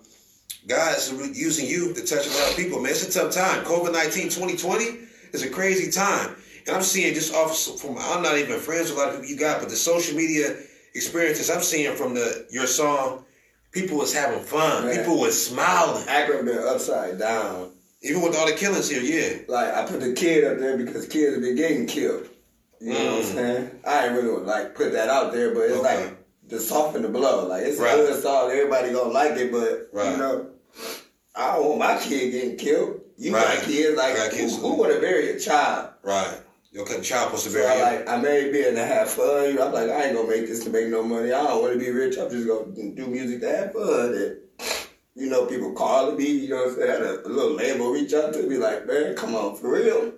God's 0.67 1.12
using 1.12 1.67
you 1.67 1.93
to 1.93 2.02
touch 2.06 2.28
a 2.28 2.30
lot 2.30 2.52
of 2.52 2.56
people. 2.56 2.80
Man, 2.82 2.91
it's 2.93 3.04
a 3.04 3.19
tough 3.19 3.34
time. 3.34 3.65
COVID 3.65 3.91
19, 3.91 4.30
2020 4.30 4.98
is 5.34 5.43
a 5.43 5.50
crazy 5.50 5.91
time, 5.91 6.34
and 6.65 6.78
I'm 6.78 6.82
seeing 6.84 7.13
just 7.13 7.34
off 7.34 7.58
from 7.82 7.98
I'm 7.98 8.24
not 8.24 8.38
even 8.38 8.58
friends 8.62 8.89
with 8.89 9.00
a 9.00 9.02
lot 9.02 9.10
of 9.10 9.15
people 9.15 9.30
you 9.30 9.38
got, 9.38 9.60
but 9.60 9.69
the 9.69 9.76
social 9.76 10.15
media 10.15 10.56
experiences 10.96 11.50
I'm 11.50 11.62
seeing 11.62 11.96
from 11.96 12.16
the 12.16 12.48
your 12.52 12.68
song. 12.68 13.26
People 13.72 13.98
was 13.98 14.14
having 14.14 14.40
fun. 14.40 14.86
Man. 14.86 14.98
People 14.98 15.20
was 15.20 15.46
smiling. 15.48 16.08
Akron 16.08 16.46
been 16.46 16.58
upside 16.58 17.20
down. 17.20 17.72
Even 18.02 18.22
with 18.22 18.36
all 18.36 18.46
the 18.46 18.54
killings 18.54 18.90
here, 18.90 19.02
yeah. 19.02 19.40
Like, 19.48 19.74
I 19.74 19.86
put 19.86 20.00
the 20.00 20.14
kid 20.14 20.44
up 20.46 20.60
there 20.60 20.78
because 20.78 21.08
kids 21.08 21.34
have 21.34 21.44
been 21.44 21.56
getting 21.56 21.86
killed. 21.86 22.30
You 22.80 22.94
know 22.94 23.06
what 23.06 23.14
I'm 23.16 23.22
mm. 23.22 23.34
saying? 23.34 23.72
I 23.86 24.06
ain't 24.06 24.14
really 24.14 24.44
like 24.44 24.76
put 24.76 24.94
that 24.94 25.10
out 25.10 25.34
there, 25.34 25.54
but 25.54 25.62
it's 25.64 25.78
Okay. 25.78 26.06
like 26.06 26.50
to 26.50 26.60
soften 26.60 27.02
the 27.02 27.10
blow. 27.10 27.48
Like 27.48 27.64
it's 27.64 27.80
Right. 27.80 27.94
a 27.94 28.04
good 28.04 28.22
song, 28.22 28.52
everybody 28.52 28.92
gonna 28.94 29.12
like 29.12 29.32
it, 29.38 29.52
but 29.52 29.90
Right. 29.92 30.12
you 30.12 30.18
know, 30.18 30.48
I 31.36 31.56
don't 31.56 31.66
want 31.66 31.80
my 31.80 31.98
kid 31.98 32.32
getting 32.32 32.58
killed. 32.58 33.02
You 33.18 33.34
Right. 33.34 33.58
got 33.58 33.64
kids, 33.64 33.98
like 33.98 34.16
Got 34.16 34.32
kids 34.32 34.56
who, 34.56 34.62
who 34.62 34.74
want 34.76 34.94
to 34.94 35.00
bury 35.00 35.32
a 35.32 35.40
child? 35.40 35.90
Right. 36.04 36.38
Your 36.76 36.86
cousin 36.86 37.04
child 37.04 37.28
supposed 37.28 37.46
to 37.46 37.50
So 37.52 37.60
bury 37.60 37.82
I 37.82 37.96
like 37.96 38.10
I 38.10 38.22
married 38.22 38.52
being 38.52 38.76
to 38.76 38.86
have 38.86 39.10
fun. 39.10 39.58
I'm 39.62 39.72
like 39.72 39.90
I 39.90 40.08
ain't 40.08 40.16
gonna 40.18 40.28
make 40.28 40.46
this 40.46 40.62
to 40.66 40.70
make 40.70 40.90
no 40.90 41.04
money. 41.04 41.32
I 41.32 41.42
don't 41.42 41.62
want 41.62 41.72
to 41.72 41.80
be 41.80 41.90
rich. 41.90 42.18
I'm 42.18 42.30
just 42.30 42.46
gonna 42.46 42.92
do 42.92 43.08
music 43.08 43.40
to 43.42 43.50
have 43.50 43.72
fun. 43.72 44.14
And, 44.14 44.38
you 45.16 45.30
know, 45.30 45.46
people 45.46 45.72
calling 45.72 46.18
me. 46.18 46.30
You 46.30 46.50
know 46.50 46.58
what 46.58 46.68
I'm 46.72 46.76
saying? 46.76 46.90
I 46.90 46.94
had 46.94 47.02
a, 47.02 47.28
a 47.28 47.30
little 47.30 47.54
label 47.54 47.92
reach 47.92 48.14
out 48.14 48.34
to 48.34 48.44
me 48.44 48.58
like, 48.58 48.86
man, 48.86 49.16
come 49.16 49.36
on, 49.36 49.56
for 49.56 49.72
real. 49.72 50.12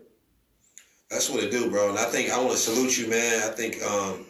That's 1.12 1.30
what 1.30 1.44
it 1.44 1.52
do, 1.52 1.70
bro. 1.70 1.92
And 1.92 2.00
I 2.00 2.06
think 2.06 2.32
I 2.32 2.40
want 2.40 2.54
to 2.54 2.58
salute 2.58 2.98
you, 2.98 3.08
man. 3.08 3.44
I 3.44 3.54
think 3.54 3.84
um, 3.84 4.26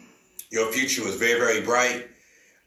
your 0.50 0.70
future 0.70 1.04
was 1.04 1.16
very, 1.16 1.40
very 1.40 1.62
bright. 1.62 2.08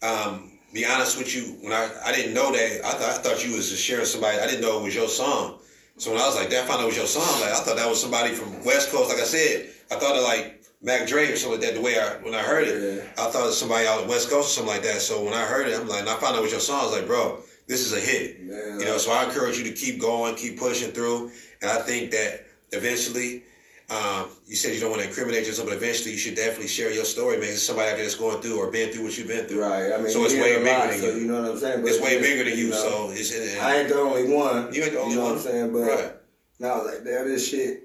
Um, 0.01 0.57
be 0.73 0.87
honest 0.87 1.19
with 1.19 1.35
you, 1.35 1.57
when 1.61 1.71
I, 1.71 1.87
I 2.03 2.11
didn't 2.11 2.33
know 2.33 2.51
that, 2.51 2.81
I 2.83 2.93
thought 2.93 3.09
I 3.11 3.17
thought 3.19 3.47
you 3.47 3.55
was 3.55 3.69
just 3.69 3.83
sharing 3.83 4.05
somebody. 4.05 4.39
I 4.39 4.47
didn't 4.47 4.61
know 4.61 4.79
it 4.79 4.83
was 4.85 4.95
your 4.95 5.07
song. 5.07 5.59
So 5.97 6.11
when 6.11 6.21
I 6.21 6.25
was 6.25 6.35
like 6.35 6.49
that, 6.49 6.63
I 6.63 6.67
found 6.67 6.79
out 6.79 6.83
it 6.83 6.87
was 6.87 6.97
your 6.97 7.05
song. 7.05 7.41
Like 7.41 7.51
I 7.51 7.55
thought 7.61 7.75
that 7.77 7.87
was 7.87 8.01
somebody 8.01 8.33
from 8.33 8.63
West 8.63 8.91
Coast. 8.91 9.09
Like 9.09 9.19
I 9.19 9.23
said, 9.25 9.69
I 9.91 9.95
thought 9.95 10.15
of 10.15 10.23
like 10.23 10.63
Mac 10.81 11.07
Dre 11.07 11.31
or 11.31 11.35
something 11.35 11.59
like 11.59 11.69
that. 11.69 11.75
The 11.75 11.81
way 11.81 11.99
I 11.99 12.17
when 12.23 12.33
I 12.33 12.41
heard 12.41 12.67
it, 12.67 12.81
Yeah. 12.81 13.23
I 13.23 13.29
thought 13.29 13.43
it 13.43 13.47
was 13.47 13.59
somebody 13.59 13.85
out 13.87 14.01
the 14.03 14.09
West 14.09 14.29
Coast 14.29 14.49
or 14.49 14.51
something 14.61 14.73
like 14.73 14.83
that. 14.83 15.01
So 15.01 15.23
when 15.23 15.33
I 15.33 15.43
heard 15.45 15.67
it, 15.67 15.79
I'm 15.79 15.87
like, 15.87 16.01
and 16.01 16.09
I 16.09 16.15
found 16.15 16.35
out 16.35 16.39
it 16.39 16.43
was 16.43 16.51
your 16.51 16.59
song. 16.59 16.81
I 16.81 16.85
was 16.85 16.93
like, 16.93 17.07
bro, 17.07 17.39
this 17.67 17.81
is 17.81 17.93
a 17.93 17.99
hit. 17.99 18.41
Man, 18.41 18.79
you 18.79 18.85
know, 18.85 18.97
so 18.97 19.11
I 19.11 19.25
encourage 19.25 19.57
you 19.57 19.63
to 19.65 19.73
keep 19.73 19.99
going, 20.01 20.35
keep 20.35 20.57
pushing 20.57 20.91
through. 20.91 21.31
And 21.61 21.69
I 21.69 21.81
think 21.81 22.11
that 22.11 22.45
eventually, 22.71 23.43
um, 23.91 24.29
you 24.47 24.55
said 24.55 24.73
you 24.73 24.79
don't 24.79 24.89
want 24.91 25.01
to 25.01 25.07
incriminate 25.09 25.45
yourself, 25.45 25.67
but 25.67 25.75
eventually 25.75 26.11
you 26.13 26.17
should 26.17 26.35
definitely 26.35 26.69
share 26.69 26.91
your 26.93 27.03
story, 27.03 27.35
man. 27.37 27.49
It's 27.49 27.61
somebody 27.61 27.89
out 27.89 27.95
there 27.95 28.05
that's 28.05 28.15
going 28.15 28.41
through 28.41 28.57
or 28.57 28.71
been 28.71 28.89
through 28.91 29.03
what 29.03 29.17
you've 29.17 29.27
been 29.27 29.45
through. 29.45 29.61
Right. 29.63 29.91
I 29.91 29.97
mean, 29.97 30.09
So 30.09 30.23
it's 30.23 30.33
way 30.33 30.57
bigger 30.59 30.71
lot, 30.71 30.89
than 30.91 30.99
so 30.99 31.07
you. 31.07 31.15
You 31.21 31.27
know 31.27 31.41
what 31.41 31.51
I'm 31.51 31.57
saying? 31.57 31.81
But 31.81 31.91
It's 31.91 32.01
way 32.01 32.21
bigger 32.21 32.49
than 32.49 32.57
you, 32.57 32.69
know, 32.69 32.75
so 32.77 33.09
it's 33.11 33.31
in 33.33 33.59
I 33.61 33.77
ain't 33.79 33.89
the 33.89 33.95
only 33.99 34.33
one. 34.33 34.73
You 34.73 34.83
ain't 34.83 34.93
the 34.93 34.99
only 35.01 35.15
know 35.15 35.21
one. 35.23 35.29
what 35.31 35.37
I'm 35.39 35.43
saying? 35.43 35.73
But 35.73 35.79
Right. 35.81 36.13
now 36.59 36.69
I 36.73 36.77
was 36.77 36.93
like, 36.93 37.03
damn, 37.03 37.27
this 37.27 37.47
shit, 37.49 37.83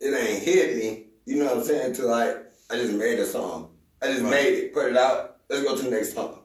it 0.00 0.12
ain't 0.12 0.42
hit 0.42 0.76
me. 0.76 1.06
You 1.24 1.36
know 1.36 1.46
what 1.46 1.58
I'm 1.58 1.64
saying? 1.64 1.94
Till 1.94 2.08
like, 2.08 2.36
I 2.70 2.76
just 2.76 2.92
made 2.92 3.18
a 3.20 3.26
song. 3.26 3.70
I 4.02 4.06
just 4.08 4.22
Right. 4.22 4.30
made 4.30 4.54
it, 4.54 4.74
put 4.74 4.90
it 4.90 4.96
out. 4.96 5.36
Let's 5.48 5.62
go 5.62 5.76
to 5.76 5.82
the 5.82 5.90
next 5.90 6.14
song. 6.14 6.40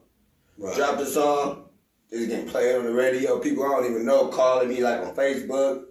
Right. 0.58 0.76
Drop 0.76 0.98
the 1.00 1.06
song. 1.08 1.66
It's 2.12 2.28
getting 2.28 2.48
played 2.48 2.76
on 2.76 2.86
the 2.86 2.94
radio. 2.94 3.40
People 3.40 3.64
I 3.66 3.70
don't 3.70 3.86
even 3.90 4.06
know 4.06 4.28
calling 4.28 4.70
me 4.70 4.82
like 4.84 5.00
on 5.02 5.16
Facebook. 5.16 5.86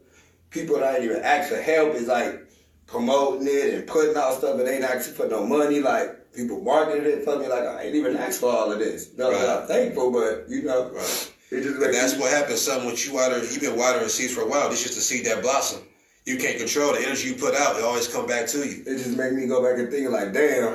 People 0.50 0.76
that 0.76 0.85
I 0.85 0.94
ain't 0.96 1.04
even 1.04 1.22
ask 1.22 1.48
for 1.50 1.61
help 1.61 1.94
is 1.94 2.07
like 2.07 2.47
promoting 2.88 3.46
it 3.46 3.74
and 3.74 3.87
putting 3.87 4.16
out 4.16 4.35
stuff 4.38 4.59
and 4.59 4.68
ain't 4.68 4.83
actually 4.83 5.14
put 5.14 5.31
no 5.31 5.46
money. 5.46 5.81
Like 5.81 6.33
people 6.33 6.61
marketing 6.61 7.05
it 7.05 7.24
for 7.24 7.38
me 7.38 7.46
like 7.46 7.62
I 7.62 7.83
ain't 7.85 7.94
even 7.94 8.16
asked 8.16 8.40
for 8.40 8.51
all 8.51 8.72
of 8.72 8.79
this. 8.81 9.11
No, 9.16 9.31
Right. 9.31 9.48
I'm 9.48 9.68
thankful, 9.68 10.11
but 10.11 10.46
you 10.48 10.62
know, 10.62 10.90
Right. 10.90 11.33
that's 11.51 12.16
what 12.16 12.33
happens. 12.33 12.61
Something 12.61 12.90
with 12.90 13.07
you 13.07 13.14
water, 13.14 13.38
you've 13.38 13.61
been 13.61 13.77
watering 13.77 14.09
seeds 14.09 14.33
for 14.35 14.40
a 14.42 14.46
while. 14.46 14.68
This 14.68 14.81
is 14.81 14.87
just 14.88 14.98
a 14.98 15.03
seed 15.03 15.27
that 15.27 15.42
blossom. 15.42 15.83
You 16.24 16.37
can't 16.37 16.59
control 16.59 16.92
the 16.92 17.01
energy 17.01 17.29
you 17.29 17.35
put 17.37 17.55
out. 17.55 17.77
It 17.79 17.85
always 17.85 18.09
come 18.09 18.27
back 18.27 18.46
to 18.48 18.59
you. 18.59 18.83
it 18.87 18.98
just 18.98 19.16
make 19.16 19.33
me 19.33 19.46
go 19.46 19.62
back 19.62 19.79
and 19.79 19.90
think 19.90 20.11
like, 20.11 20.33
damn, 20.33 20.74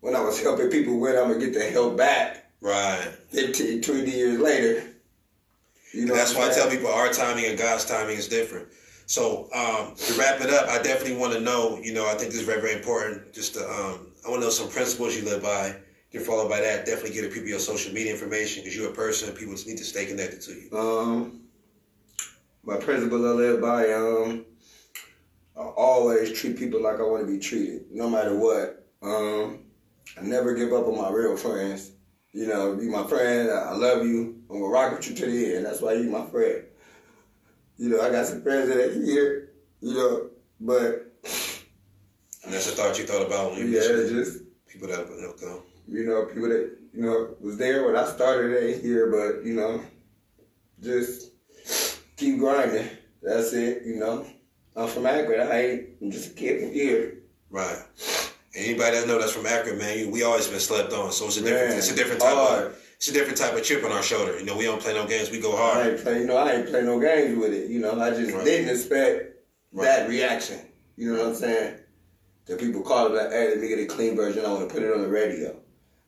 when 0.00 0.14
I 0.16 0.20
was 0.20 0.40
helping 0.42 0.68
people, 0.68 0.98
when 0.98 1.16
I'm 1.16 1.28
gonna 1.28 1.38
get 1.38 1.54
the 1.54 1.64
help 1.70 1.96
back 1.96 2.44
Right. 2.62 3.08
15, 3.30 3.80
20 3.80 4.10
years 4.10 4.38
later. 4.38 4.82
You 5.92 6.04
know, 6.06 6.12
And 6.12 6.20
that's 6.20 6.34
why 6.34 6.48
I 6.50 6.52
tell 6.52 6.68
people 6.68 6.88
our 6.88 7.08
timing 7.10 7.46
and 7.46 7.58
God's 7.58 7.84
timing 7.86 8.16
is 8.18 8.28
different. 8.28 8.68
So 9.10 9.48
um, 9.52 9.96
to 9.96 10.14
wrap 10.16 10.40
it 10.40 10.50
up, 10.50 10.68
I 10.68 10.80
definitely 10.80 11.16
want 11.16 11.32
to 11.32 11.40
know. 11.40 11.80
You 11.82 11.92
know, 11.92 12.06
I 12.06 12.14
think 12.14 12.30
this 12.30 12.42
is 12.42 12.46
very, 12.46 12.60
very 12.60 12.74
important. 12.74 13.32
Just 13.32 13.54
to, 13.54 13.68
um, 13.68 14.12
I 14.24 14.30
want 14.30 14.40
to 14.40 14.46
know 14.46 14.50
some 14.50 14.68
principles 14.68 15.16
you 15.16 15.24
live 15.24 15.42
by. 15.42 15.74
You're 16.12 16.22
followed 16.22 16.48
by 16.48 16.60
that. 16.60 16.86
Definitely 16.86 17.20
give 17.20 17.32
people 17.32 17.48
your 17.48 17.58
social 17.58 17.92
media 17.92 18.12
information 18.12 18.62
because 18.62 18.76
you're 18.76 18.88
a 18.88 18.94
person 18.94 19.34
people 19.34 19.52
just 19.54 19.66
need 19.66 19.78
to 19.78 19.84
stay 19.84 20.06
connected 20.06 20.40
to 20.42 20.52
you. 20.52 20.78
Um, 20.78 21.40
my 22.62 22.76
principle 22.76 23.28
I 23.28 23.32
live 23.32 23.60
by, 23.60 23.92
um, 23.92 24.44
I 25.56 25.62
always 25.62 26.32
treat 26.32 26.56
people 26.56 26.80
like 26.80 27.00
I 27.00 27.02
want 27.02 27.26
to 27.26 27.32
be 27.32 27.40
treated, 27.40 27.86
no 27.90 28.08
matter 28.08 28.36
what. 28.36 28.86
Um, 29.02 29.64
I 30.16 30.22
never 30.22 30.54
give 30.54 30.72
up 30.72 30.86
on 30.86 30.96
my 30.96 31.10
real 31.10 31.36
friends. 31.36 31.90
You 32.32 32.46
know, 32.46 32.78
you 32.80 32.88
my 32.88 33.04
friend, 33.08 33.50
I 33.50 33.70
I 33.70 33.74
love 33.74 34.06
you, 34.06 34.40
I'm 34.48 34.60
gonna 34.60 34.68
rock 34.68 34.96
with 34.96 35.10
you 35.10 35.16
to 35.16 35.26
the 35.26 35.56
end. 35.56 35.66
That's 35.66 35.80
why 35.80 35.94
you 35.94 36.04
my 36.04 36.26
friend. 36.26 36.62
You 37.80 37.88
know, 37.88 38.02
I 38.02 38.10
got 38.10 38.26
some 38.26 38.42
friends 38.42 38.68
that 38.68 38.76
are 38.76 38.92
here, 38.92 39.52
you 39.80 39.94
know, 39.94 40.28
but 40.60 41.14
And 42.44 42.52
that's 42.52 42.68
a 42.70 42.72
thought 42.72 42.98
you 42.98 43.06
thought 43.06 43.26
about 43.26 43.52
when 43.52 43.60
you 43.60 43.66
yeah, 43.68 43.80
it's 43.84 44.10
just 44.10 44.42
people 44.68 44.86
that 44.88 45.08
you 45.08 45.22
know, 45.22 45.32
come. 45.32 45.62
you 45.88 46.04
know, 46.04 46.26
people 46.26 46.50
that, 46.50 46.76
you 46.92 47.00
know, 47.02 47.34
was 47.40 47.56
there 47.56 47.86
when 47.86 47.96
I 47.96 48.04
started 48.06 48.62
ain't 48.62 48.82
here, 48.82 49.06
but, 49.10 49.46
you 49.46 49.54
know, 49.54 49.80
just 50.82 51.30
keep 52.18 52.38
grinding. 52.38 52.86
That's 53.22 53.54
it, 53.54 53.82
you 53.86 53.96
know. 53.96 54.26
I'm 54.76 54.86
from 54.88 55.06
Akron. 55.06 55.40
I 55.50 55.62
ain't, 55.62 55.88
I'm 56.02 56.10
just 56.10 56.32
a 56.32 56.34
kid 56.34 56.60
from 56.60 56.72
here. 56.74 57.14
Right. 57.48 57.82
Anybody 58.54 58.98
that 58.98 59.06
know 59.08 59.18
that's 59.18 59.32
from 59.32 59.46
Akron, 59.46 59.78
man, 59.78 59.98
you- 59.98 60.10
we 60.10 60.22
always 60.22 60.48
been 60.48 60.60
slept 60.60 60.92
on. 60.92 61.12
So 61.12 61.26
it's 61.28 61.38
a 61.38 61.40
different, 61.42 61.70
Man, 61.70 61.78
it's 61.78 61.90
a 61.90 61.96
different 61.96 62.20
type 62.20 62.34
hard. 62.34 62.66
of, 62.66 62.79
it's 63.00 63.08
a 63.08 63.14
different 63.14 63.38
type 63.38 63.54
of 63.54 63.64
chip 63.64 63.82
on 63.82 63.92
our 63.92 64.02
shoulder. 64.02 64.38
You 64.38 64.44
know, 64.44 64.54
we 64.58 64.64
don't 64.64 64.78
play 64.78 64.92
no 64.92 65.06
games. 65.06 65.30
We 65.30 65.40
go 65.40 65.56
hard. 65.56 65.78
I 65.78 65.90
ain't 65.92 66.02
play, 66.02 66.20
you 66.20 66.26
know, 66.26 66.36
I 66.36 66.52
ain't 66.52 66.68
play 66.68 66.82
no 66.82 67.00
games 67.00 67.34
with 67.38 67.54
it. 67.54 67.70
You 67.70 67.78
know, 67.80 67.98
I 67.98 68.10
just 68.10 68.30
Right. 68.30 68.44
didn't 68.44 68.68
expect 68.68 69.36
Right. 69.72 69.84
that 69.86 70.08
reaction. 70.10 70.58
You 70.98 71.14
know 71.14 71.20
what 71.20 71.28
I'm 71.28 71.34
saying? 71.34 71.74
The 72.44 72.56
people 72.56 72.82
call 72.82 73.06
it 73.06 73.14
like, 73.14 73.30
hey, 73.32 73.48
let 73.48 73.58
me 73.58 73.68
get 73.68 73.78
a 73.78 73.86
clean 73.86 74.16
version. 74.16 74.44
I 74.44 74.52
want 74.52 74.68
to 74.68 74.74
put 74.74 74.82
it 74.82 74.92
on 74.92 75.00
the 75.00 75.08
radio. 75.08 75.56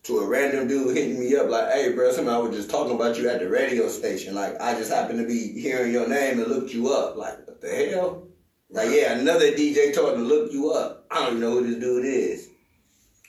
To 0.03 0.19
a 0.19 0.27
random 0.27 0.69
dude 0.69 0.95
hitting 0.95 1.19
me 1.19 1.35
up 1.35 1.49
like, 1.49 1.73
hey, 1.73 1.95
bro, 1.95 2.13
somebody 2.13 2.47
was 2.47 2.57
just 2.57 2.69
talking 2.69 2.95
about 2.95 3.17
you 3.17 3.27
at 3.31 3.39
the 3.41 3.49
radio 3.49 3.89
station. 3.89 4.35
Like, 4.35 4.61
I 4.61 4.75
just 4.75 4.93
happened 4.93 5.21
to 5.21 5.27
be 5.27 5.59
hearing 5.59 5.93
your 5.93 6.07
name 6.07 6.41
and 6.41 6.49
looked 6.49 6.75
you 6.75 6.93
up. 6.93 7.17
Like, 7.17 7.47
what 7.47 7.63
the 7.63 7.71
hell? 7.71 8.29
Like, 8.69 8.91
yeah, 8.91 9.19
another 9.19 9.51
DJ 9.53 9.95
told 9.95 10.19
me 10.19 10.25
to 10.25 10.29
look 10.29 10.53
you 10.53 10.73
up. 10.73 11.07
I 11.11 11.21
don't 11.21 11.29
even 11.29 11.41
know 11.41 11.53
who 11.53 11.67
this 11.67 11.77
dude 11.77 12.05
is. 12.05 12.49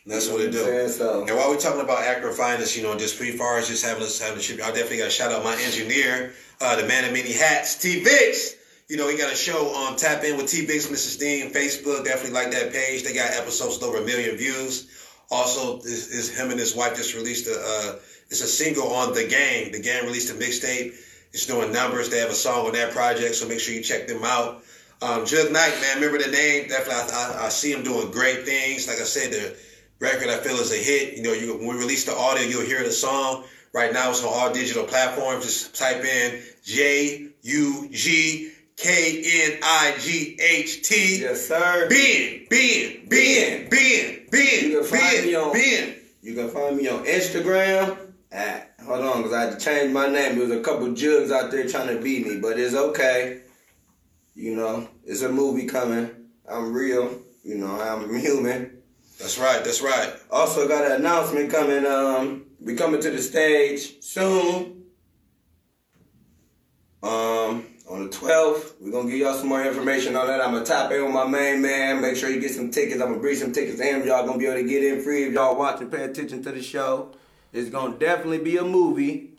That's 0.05 0.27
You 0.27 0.33
what 0.33 0.41
it 0.41 0.51
do. 0.51 0.63
Saying? 0.63 0.89
So, 0.89 1.21
And 1.21 1.37
while 1.37 1.49
we're 1.49 1.59
talking 1.59 1.81
about 1.81 2.03
finest, 2.35 2.75
you 2.75 2.83
know, 2.83 2.97
just 2.97 3.17
pre 3.17 3.31
far 3.31 3.57
as 3.57 3.67
just 3.67 3.85
having 3.85 4.03
us 4.03 4.19
having 4.19 4.39
a 4.39 4.41
trip, 4.41 4.59
I 4.61 4.67
definitely 4.67 4.97
got 4.97 5.05
to 5.05 5.11
shout 5.11 5.31
out 5.31 5.43
my 5.43 5.55
engineer, 5.61 6.33
uh, 6.59 6.75
the 6.75 6.87
man 6.87 7.05
of 7.05 7.13
many 7.13 7.31
hats, 7.31 7.75
T 7.75 8.03
Vix. 8.03 8.55
You 8.89 8.97
know, 8.97 9.07
he 9.07 9.17
got 9.17 9.31
a 9.31 9.35
show 9.35 9.73
on 9.73 9.95
Tap 9.95 10.23
In 10.23 10.35
with 10.35 10.47
T 10.47 10.65
Vix, 10.65 10.87
Mrs. 10.87 11.19
Dean, 11.19 11.51
Facebook. 11.51 12.03
Definitely 12.03 12.31
like 12.31 12.51
that 12.51 12.73
page. 12.73 13.03
They 13.03 13.13
got 13.13 13.31
episodes 13.31 13.79
with 13.79 13.83
over 13.83 13.99
a 13.99 14.05
million 14.05 14.35
views. 14.35 14.89
Also, 15.31 15.77
this 15.77 16.09
is 16.09 16.37
him 16.37 16.51
and 16.51 16.59
his 16.59 16.75
wife 16.75 16.97
just 16.97 17.15
released 17.15 17.47
a 17.47 17.53
uh, 17.53 17.99
it's 18.29 18.41
a 18.41 18.47
single 18.47 18.91
on 18.93 19.13
The 19.13 19.27
Gang. 19.27 19.71
The 19.71 19.79
Gang 19.79 20.05
released 20.05 20.31
a 20.31 20.33
mixtape. 20.33 20.95
It's 21.31 21.45
doing 21.45 21.71
numbers. 21.71 22.09
They 22.09 22.19
have 22.19 22.29
a 22.29 22.35
song 22.35 22.67
on 22.67 22.73
that 22.73 22.91
project, 22.91 23.35
so 23.35 23.47
make 23.47 23.59
sure 23.59 23.73
you 23.73 23.81
check 23.81 24.07
them 24.07 24.23
out. 24.23 24.63
Um, 25.01 25.25
Jug 25.25 25.51
Knight, 25.51 25.73
man, 25.81 25.95
remember 25.95 26.23
the 26.23 26.31
name? 26.31 26.67
Definitely, 26.67 26.93
I, 27.13 27.37
I, 27.41 27.45
I 27.45 27.49
see 27.49 27.71
him 27.71 27.83
doing 27.83 28.11
great 28.11 28.45
things. 28.45 28.87
Like 28.87 28.99
I 28.99 29.03
said, 29.03 29.31
the 29.31 29.57
record 30.03 30.27
I 30.29 30.37
feel 30.37 30.55
is 30.57 30.71
a 30.71 30.75
hit. 30.75 31.15
You 31.17 31.23
know, 31.23 31.31
you 31.33 31.55
when 31.57 31.67
we 31.69 31.81
release 31.81 32.03
the 32.03 32.15
audio, 32.15 32.43
you'll 32.43 32.65
hear 32.65 32.83
the 32.83 32.91
song. 32.91 33.45
Right 33.73 33.91
now, 33.93 34.11
it's 34.11 34.21
on 34.23 34.31
all 34.31 34.53
digital 34.53 34.83
platforms. 34.83 35.45
Just 35.45 35.75
type 35.75 36.03
in 36.03 36.41
J 36.63 37.29
U 37.41 37.87
G 37.89 38.51
K 38.75 39.51
N 39.53 39.59
I 39.63 39.95
G 39.99 40.37
H 40.39 40.87
T. 40.87 41.21
yes, 41.21 41.47
sir. 41.47 41.87
Ben, 41.89 42.45
Ben, 42.49 43.07
Ben, 43.07 43.69
Ben, 43.69 44.27
Ben, 44.29 44.71
You 44.71 44.79
can 44.81 44.83
find 44.83 45.25
me 45.25 45.31
Ben, 45.31 45.41
on- 45.41 45.53
Ben. 45.53 45.95
You 46.21 46.35
can 46.35 46.49
find 46.49 46.77
me 46.77 46.87
on 46.89 47.05
Instagram 47.05 47.97
at 48.31 48.73
hold 48.85 49.01
on, 49.05 49.23
cause 49.23 49.33
I 49.33 49.41
had 49.45 49.57
to 49.59 49.65
change 49.65 49.91
my 49.93 50.07
name. 50.07 50.37
There 50.37 50.47
was 50.47 50.51
a 50.57 50.61
couple 50.61 50.93
jugs 50.93 51.31
out 51.31 51.49
there 51.51 51.67
trying 51.67 51.95
to 51.95 52.01
beat 52.01 52.27
me, 52.27 52.37
but 52.39 52.59
it's 52.59 52.75
okay. 52.75 53.41
You 54.35 54.55
know, 54.55 54.87
it's 55.05 55.21
a 55.21 55.29
movie 55.31 55.65
coming. 55.67 56.09
I'm 56.49 56.73
real. 56.73 57.19
You 57.43 57.55
know, 57.55 57.79
I'm 57.79 58.13
human. 58.19 58.82
That's 59.19 59.37
right. 59.37 59.63
That's 59.63 59.81
right. 59.81 60.13
Also 60.31 60.67
got 60.67 60.85
an 60.85 60.93
announcement 60.93 61.51
coming. 61.51 61.85
Um, 61.85 62.45
we 62.59 62.75
coming 62.75 63.01
to 63.01 63.11
the 63.11 63.21
stage 63.21 64.01
soon. 64.01 64.83
Um, 67.01 67.65
on 67.89 68.05
the 68.05 68.09
12th, 68.09 68.75
we're 68.79 68.91
gonna 68.91 69.09
give 69.09 69.19
y'all 69.19 69.33
some 69.33 69.49
more 69.49 69.63
information 69.63 70.15
on 70.15 70.27
that. 70.27 70.39
I'm 70.39 70.53
gonna 70.53 70.65
tap 70.65 70.89
in 70.91 71.03
with 71.03 71.13
my 71.13 71.27
main 71.27 71.61
man. 71.61 72.01
Make 72.01 72.15
sure 72.15 72.29
you 72.29 72.39
get 72.39 72.51
some 72.51 72.71
tickets. 72.71 73.01
I'm 73.01 73.09
gonna 73.09 73.19
bring 73.19 73.35
some 73.35 73.51
tickets 73.51 73.77
to 73.77 73.83
him. 73.83 74.07
Y'all 74.07 74.25
gonna 74.25 74.37
be 74.37 74.45
able 74.45 74.61
to 74.61 74.67
get 74.67 74.83
in 74.83 75.01
free 75.01 75.25
if 75.25 75.33
y'all 75.33 75.57
watching, 75.57 75.89
pay 75.89 76.03
attention 76.03 76.41
to 76.43 76.51
the 76.51 76.61
show. 76.61 77.11
It's 77.51 77.69
gonna 77.69 77.97
definitely 77.97 78.39
be 78.39 78.57
a 78.57 78.63
movie. 78.63 79.31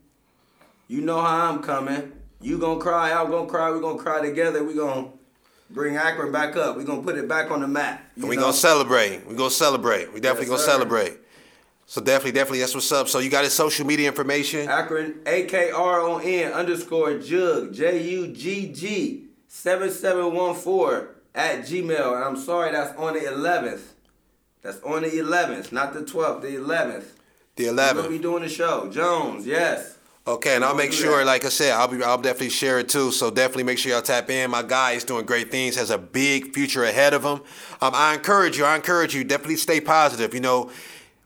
You 0.89 1.01
know 1.01 1.21
how 1.21 1.51
I'm 1.51 1.63
coming. 1.63 2.13
You 2.43 2.59
gonna 2.59 2.81
cry, 2.81 3.13
I'm 3.13 3.31
gonna 3.31 3.49
cry. 3.49 3.71
We're 3.71 3.81
gonna 3.81 3.99
cry 3.99 4.21
together. 4.21 4.63
We're 4.63 4.77
gonna 4.77 5.09
bring 5.71 5.97
Akron 5.97 6.33
back 6.33 6.57
up. 6.57 6.77
We're 6.77 6.85
gonna 6.85 7.03
put 7.03 7.17
it 7.17 7.29
back 7.29 7.51
on 7.51 7.61
the 7.61 7.69
map. 7.69 8.03
we 8.17 8.37
know? 8.37 8.43
gonna 8.43 8.53
celebrate. 8.53 9.27
We're 9.27 9.35
gonna 9.35 9.51
celebrate. 9.51 10.13
We 10.13 10.21
definitely 10.21 10.47
Yes, 10.47 10.49
gonna 10.51 10.59
sir. 10.63 10.71
celebrate. 10.73 11.19
So 11.87 12.01
definitely, 12.01 12.33
definitely, 12.33 12.61
that's 12.61 12.75
what's 12.75 12.91
up. 12.93 13.09
So 13.09 13.19
you 13.19 13.29
got 13.29 13.45
his 13.45 13.53
social 13.53 13.87
media 13.87 14.09
information. 14.09 14.69
Akron, 14.69 15.17
A 15.27 15.45
K 15.45 15.71
R 15.71 16.01
O 16.01 16.19
N 16.19 16.53
underscore 16.53 17.19
Jug, 17.19 17.75
J 17.75 18.03
U 18.03 18.29
G 18.29 18.73
G, 18.73 19.27
7714 19.49 21.09
at 21.35 21.61
Gmail. 21.61 22.15
And 22.17 22.25
I'm 22.25 22.37
sorry, 22.37 22.73
that's 22.73 22.97
on 22.99 23.15
the 23.15 23.21
11th. 23.21 23.81
That's 24.63 24.81
on 24.83 25.03
the 25.03 25.11
11th, 25.11 25.73
not 25.73 25.93
the 25.93 26.01
12th, 26.01 26.41
the 26.41 26.49
11th. 26.57 27.05
The 27.57 27.67
eleventh. 27.67 28.07
We're 28.07 28.13
be 28.13 28.19
doing 28.19 28.43
the 28.43 28.49
show. 28.49 28.91
Jones, 28.91 29.47
yes. 29.47 29.94
Okay, 30.27 30.55
and 30.57 30.65
I'll 30.65 30.75
make 30.75 30.95
sure, 30.95 31.23
like 31.23 31.45
I 31.45 31.51
said, 31.51 31.73
I'll 31.73 31.87
be, 31.87 32.03
I'll 32.03 32.17
definitely 32.17 32.49
share 32.49 32.79
it 32.79 32.89
too. 32.89 33.13
So 33.13 33.31
definitely 33.31 33.65
make 33.65 33.77
sure 33.77 33.93
y'all 33.93 34.01
tap 34.01 34.31
in. 34.31 34.51
My 34.51 34.63
guy 34.63 34.93
is 34.93 35.05
doing 35.05 35.27
great 35.27 35.51
things, 35.51 35.77
has 35.77 35.91
a 35.91 35.99
big 35.99 36.55
future 36.55 36.85
ahead 36.85 37.13
of 37.13 37.23
him. 37.23 37.43
Um, 37.83 37.93
I 37.95 38.15
encourage 38.15 38.57
you, 38.57 38.65
I 38.65 38.75
encourage 38.75 39.15
you, 39.15 39.23
definitely 39.23 39.57
stay 39.57 39.83
positive. 39.83 40.33
You 40.33 40.41
know, 40.41 40.71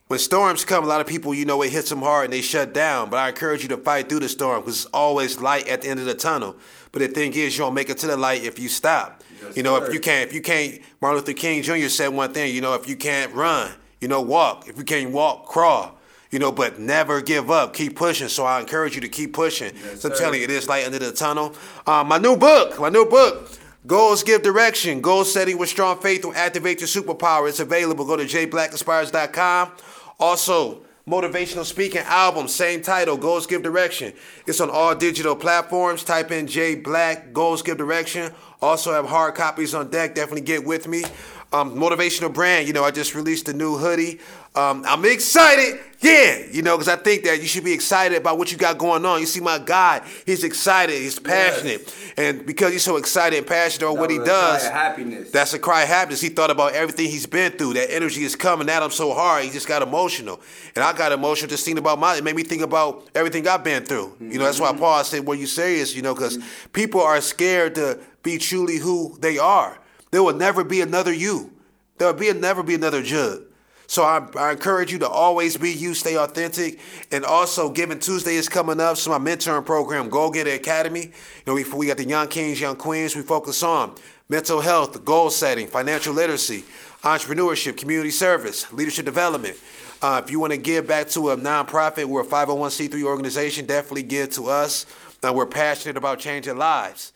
when 0.09 0.19
storms 0.19 0.65
come, 0.65 0.83
a 0.83 0.89
lot 0.89 1.01
of 1.01 1.07
people, 1.07 1.33
you 1.33 1.45
know, 1.45 1.63
it 1.63 1.71
hits 1.71 1.91
them 1.91 2.01
hard 2.01 2.25
and 2.25 2.33
they 2.33 2.41
shut 2.41 2.73
down. 2.73 3.09
But 3.09 3.19
I 3.19 3.29
encourage 3.29 3.63
you 3.63 3.69
to 3.69 3.77
fight 3.77 4.09
through 4.09 4.19
the 4.19 4.29
storm 4.29 4.63
because 4.63 4.85
it's 4.85 4.93
always 4.93 5.41
light 5.41 5.69
at 5.69 5.83
the 5.83 5.91
end 5.91 6.01
of 6.01 6.07
the 6.07 6.15
tunnel. 6.15 6.57
But 6.91 6.99
the 6.99 7.09
thing 7.09 7.35
is, 7.35 7.57
you 7.57 7.63
don't 7.63 7.75
make 7.75 7.91
it 7.91 7.99
to 7.99 8.09
the 8.09 8.17
light 8.17 8.43
if 8.43 8.59
you 8.59 8.69
stop. 8.69 9.23
Yes, 9.41 9.57
you 9.57 9.63
know, 9.63 9.79
sir. 9.79 9.87
if 9.87 9.95
you 9.95 10.01
can't, 10.01 10.29
if 10.29 10.35
you 10.35 10.43
can't, 10.43 10.81
Martin 11.01 11.21
Luther 11.21 11.35
King 11.35 11.63
Jr. 11.63 11.87
said 11.87 12.09
one 12.09 12.33
thing. 12.33 12.53
You 12.53 12.63
know, 12.63 12.75
if 12.75 12.89
you 12.89 12.97
can't 12.97 13.33
run, 13.33 13.71
you 14.01 14.09
know, 14.09 14.21
walk. 14.23 14.67
If 14.67 14.77
you 14.77 14.83
can't 14.83 15.13
walk, 15.13 15.47
crawl. 15.47 15.98
You 16.31 16.39
know, 16.39 16.53
but 16.53 16.79
never 16.79 17.23
give 17.23 17.51
up. 17.51 17.75
Keep 17.75 17.97
pushing. 17.97 18.29
So 18.29 18.45
I 18.45 18.61
encourage 18.61 18.95
you 18.95 19.01
to 19.01 19.09
keep 19.09 19.33
pushing. 19.33 19.73
Yes, 19.75 20.03
so 20.03 20.11
I'm 20.11 20.17
telling 20.17 20.41
you, 20.41 20.45
it 20.45 20.51
is 20.51 20.69
light 20.69 20.85
under 20.85 20.99
the 20.99 21.13
tunnel. 21.13 21.55
Um, 21.87 22.09
my 22.09 22.19
new 22.19 22.37
book, 22.37 22.79
my 22.79 22.91
new 22.91 23.07
book, 23.07 23.51
Goals 23.87 24.23
Give 24.23 24.43
Direction. 24.43 25.01
Goal 25.01 25.25
setting 25.25 25.57
with 25.57 25.71
strong 25.71 25.99
faith 26.01 26.25
will 26.25 26.35
activate 26.35 26.81
your 26.81 26.89
superpower. 26.89 27.49
It's 27.49 27.61
available. 27.61 28.05
Go 28.05 28.17
to 28.17 28.25
jblackinspires.com. 28.25 29.73
Also, 30.21 30.83
motivational 31.09 31.65
speaking 31.65 32.03
album, 32.05 32.49
same 32.49 32.83
title, 32.83 33.17
Goals 33.17 33.47
Give 33.47 33.63
Direction. 33.63 34.13
It's 34.47 34.61
on 34.61 34.69
all 34.69 34.95
digital 34.95 35.35
platforms. 35.35 36.05
Type 36.05 36.31
in 36.31 36.47
J 36.47 36.75
Black 36.75 37.33
Goals 37.33 37.63
Give 37.63 37.79
Direction. 37.79 38.33
Also 38.61 38.93
have 38.93 39.07
hard 39.07 39.35
copies 39.35 39.75
on 39.75 39.89
deck. 39.91 40.15
Definitely 40.15 40.43
get 40.43 40.65
with 40.65 40.87
me. 40.89 41.05
Um, 41.53 41.77
motivational 41.77 42.33
brand. 42.33 42.67
You 42.67 42.75
know, 42.75 42.85
I 42.85 42.91
just 42.91 43.15
released 43.15 43.49
a 43.49 43.55
new 43.55 43.79
hoodie. 43.79 44.21
Um, 44.59 44.83
I'm 44.89 45.05
excited. 45.05 45.79
Yeah, 46.01 46.39
you 46.51 46.63
know, 46.63 46.77
because 46.77 46.89
I 46.93 46.97
think 46.97 47.23
that 47.25 47.41
you 47.41 47.47
should 47.47 47.65
be 47.65 47.73
excited 47.73 48.19
about 48.19 48.39
what 48.39 48.51
you 48.51 48.59
got 48.59 48.77
going 48.77 49.05
on. 49.05 49.21
You 49.21 49.27
see, 49.27 49.41
my 49.41 49.59
guy, 49.59 50.05
he's 50.27 50.43
excited, 50.43 51.01
he's 51.01 51.19
passionate, 51.19 51.95
and 52.17 52.45
because 52.45 52.73
he's 52.73 52.83
so 52.83 52.97
excited 52.97 53.37
and 53.37 53.47
passionate 53.47 53.89
on 53.89 53.99
what 53.99 54.11
he 54.11 54.19
was 54.19 54.29
a 54.29 54.31
cry 54.31 54.53
does, 54.53 54.67
of 54.67 54.73
happiness. 54.73 55.31
that's 55.31 55.55
a 55.55 55.59
cry 55.61 55.83
of 55.83 55.89
happiness. 55.89 56.21
He 56.21 56.29
thought 56.29 56.51
about 56.51 56.73
everything 56.73 57.09
he's 57.09 57.27
been 57.27 57.53
through. 57.53 57.75
That 57.75 57.93
energy 57.93 58.23
is 58.23 58.35
coming 58.35 58.69
at 58.69 58.83
him 58.83 58.91
so 58.91 59.13
hard. 59.15 59.45
He 59.45 59.51
just 59.51 59.69
got 59.69 59.81
emotional, 59.83 60.41
and 60.75 60.85
I 60.85 60.93
got 60.93 61.13
emotional 61.13 61.49
just 61.49 61.65
thinking 61.65 61.79
about 61.79 62.01
my. 62.01 62.17
It 62.17 62.25
made 62.25 62.35
me 62.35 62.43
think 62.43 62.63
about 62.63 63.09
everything 63.15 63.47
I've 63.47 63.63
been 63.63 63.85
through. 63.85 64.17
You 64.21 64.39
know, 64.39 64.45
that's 64.45 64.61
why 64.61 64.73
Paul 64.73 65.05
said, 65.05 65.25
"Were 65.25 65.37
you 65.37 65.47
serious?" 65.47 65.95
You 65.95 66.03
know, 66.03 66.15
because 66.15 66.39
people 66.73 67.01
are 67.01 67.21
scared 67.21 67.77
to 67.77 67.99
be 68.25 68.39
truly 68.39 68.79
who 68.79 69.17
they 69.21 69.39
are. 69.39 69.79
There 70.11 70.23
will 70.23 70.35
never 70.35 70.65
be 70.65 70.81
another 70.81 71.13
you. 71.13 71.53
There 71.99 72.13
will 72.13 72.19
be 72.19 72.33
never 72.33 72.63
be 72.63 72.75
another 72.75 73.03
Jud. 73.03 73.48
So 73.89 74.03
I, 74.03 74.23
I 74.39 74.53
encourage 74.53 74.93
you 74.93 74.99
to 74.99 75.09
always 75.09 75.57
be 75.57 75.73
you, 75.73 75.95
stay 75.95 76.19
authentic, 76.19 76.79
and 77.11 77.25
also 77.25 77.71
Giving 77.71 77.99
Tuesday 77.99 78.35
is 78.35 78.47
coming 78.47 78.81
up. 78.81 78.99
So 78.99 79.19
my 79.19 79.19
mentoring 79.19 79.65
program, 79.65 80.11
Go 80.11 80.31
Get 80.31 80.47
Academy. 80.47 81.05
You 81.05 81.13
know, 81.47 81.55
we, 81.55 81.65
we 81.65 81.87
got 81.87 81.97
the 81.97 82.07
Young 82.07 82.29
Kings, 82.29 82.61
Young 82.61 82.77
Queens. 82.77 83.17
We 83.17 83.23
focus 83.23 83.63
on 83.63 83.95
mental 84.29 84.61
health, 84.61 85.03
goal 85.07 85.31
setting, 85.31 85.67
financial 85.67 86.13
literacy, 86.13 86.65
entrepreneurship, 87.01 87.79
community 87.79 88.11
service, 88.11 88.71
leadership 88.75 89.07
development. 89.07 89.57
Uh, 90.03 90.21
if 90.23 90.31
you 90.31 90.39
want 90.39 90.53
to 90.53 90.59
give 90.59 90.87
back 90.87 91.09
to 91.09 91.31
a 91.31 91.37
nonprofit, 91.39 92.05
we're 92.05 92.21
a 92.21 92.27
501c3 92.27 93.03
organization. 93.05 93.65
Definitely 93.65 94.03
give 94.03 94.29
to 94.33 94.49
us. 94.49 94.85
Uh, 95.27 95.33
we're 95.33 95.47
passionate 95.47 95.97
about 95.97 96.19
changing 96.19 96.59
lives. 96.59 97.13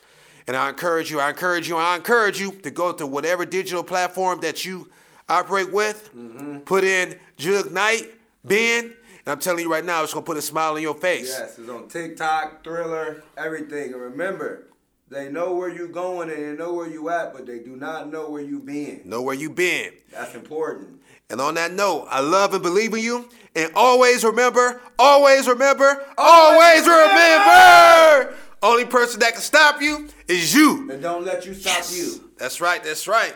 And 0.47 0.57
I 0.57 0.71
encourage 0.71 1.11
you, 1.11 1.21
I 1.21 1.29
encourage 1.29 1.69
you, 1.69 1.77
I 1.77 1.97
encourage 1.97 2.41
you 2.41 2.51
to 2.51 2.71
go 2.71 2.95
to 2.95 3.07
whatever 3.07 3.45
digital 3.45 3.85
platform 3.85 4.41
that 4.41 4.65
you 4.65 4.89
operate 5.33 5.73
with, 5.73 6.11
mm-hmm. 6.15 6.59
put 6.59 6.85
in 6.85 7.19
Jug 7.37 7.73
Knight, 7.73 8.11
Ben, 8.45 8.85
and 9.25 9.33
I'm 9.33 9.39
telling 9.39 9.65
you 9.65 9.71
right 9.71 9.85
now, 9.85 10.03
it's 10.03 10.13
gonna 10.13 10.27
put 10.27 10.37
a 10.37 10.43
smile 10.43 10.75
on 10.75 10.83
your 10.83 10.95
face. 10.95 11.29
Yes, 11.29 11.59
it's 11.59 11.69
on 11.69 11.89
TikTok, 11.89 12.65
Triller, 12.65 13.23
everything. 13.37 13.93
And 13.93 14.03
remember, 14.03 14.67
they 15.09 15.31
know 15.31 15.55
where 15.55 15.69
you're 15.69 15.89
going 15.89 16.31
and 16.31 16.43
they 16.43 16.53
know 16.57 16.73
where 16.73 16.89
you 16.89 17.09
at, 17.09 17.33
but 17.33 17.47
they 17.47 17.61
do 17.61 17.77
not 17.77 18.11
know 18.11 18.31
where 18.31 18.43
you've 18.43 18.67
been. 18.67 19.03
Know 19.05 19.23
where 19.23 19.35
you've 19.35 19.55
been. 19.55 19.93
That's 20.11 20.35
important. 20.35 21.01
And 21.31 21.41
on 21.41 21.55
that 21.55 21.73
note, 21.73 22.09
I 22.11 22.21
love 22.21 22.53
and 22.53 22.63
believe 22.63 22.93
in 22.95 23.01
you. 23.01 23.29
And 23.55 23.71
always 23.75 24.25
remember, 24.25 24.81
always 24.99 25.47
remember, 25.47 26.05
always 26.19 26.87
remember. 26.87 28.35
Only 28.63 28.85
person 28.87 29.21
that 29.21 29.33
can 29.33 29.43
stop 29.43 29.83
you 29.83 30.09
is 30.29 30.55
you. 30.55 30.91
And 30.91 31.03
don't 31.03 31.25
let 31.25 31.45
you 31.47 31.55
stop 31.55 31.85
you. 31.93 32.31
That's 32.39 32.61
right, 32.61 32.83
that's 32.83 33.07
right. 33.07 33.35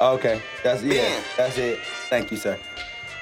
Okay, 0.00 0.40
that's 0.64 0.82
yeah, 0.82 0.94
Ben. 0.94 1.22
that's 1.36 1.58
it. 1.58 1.78
Thank 2.08 2.30
you, 2.30 2.38
sir. 2.38 2.58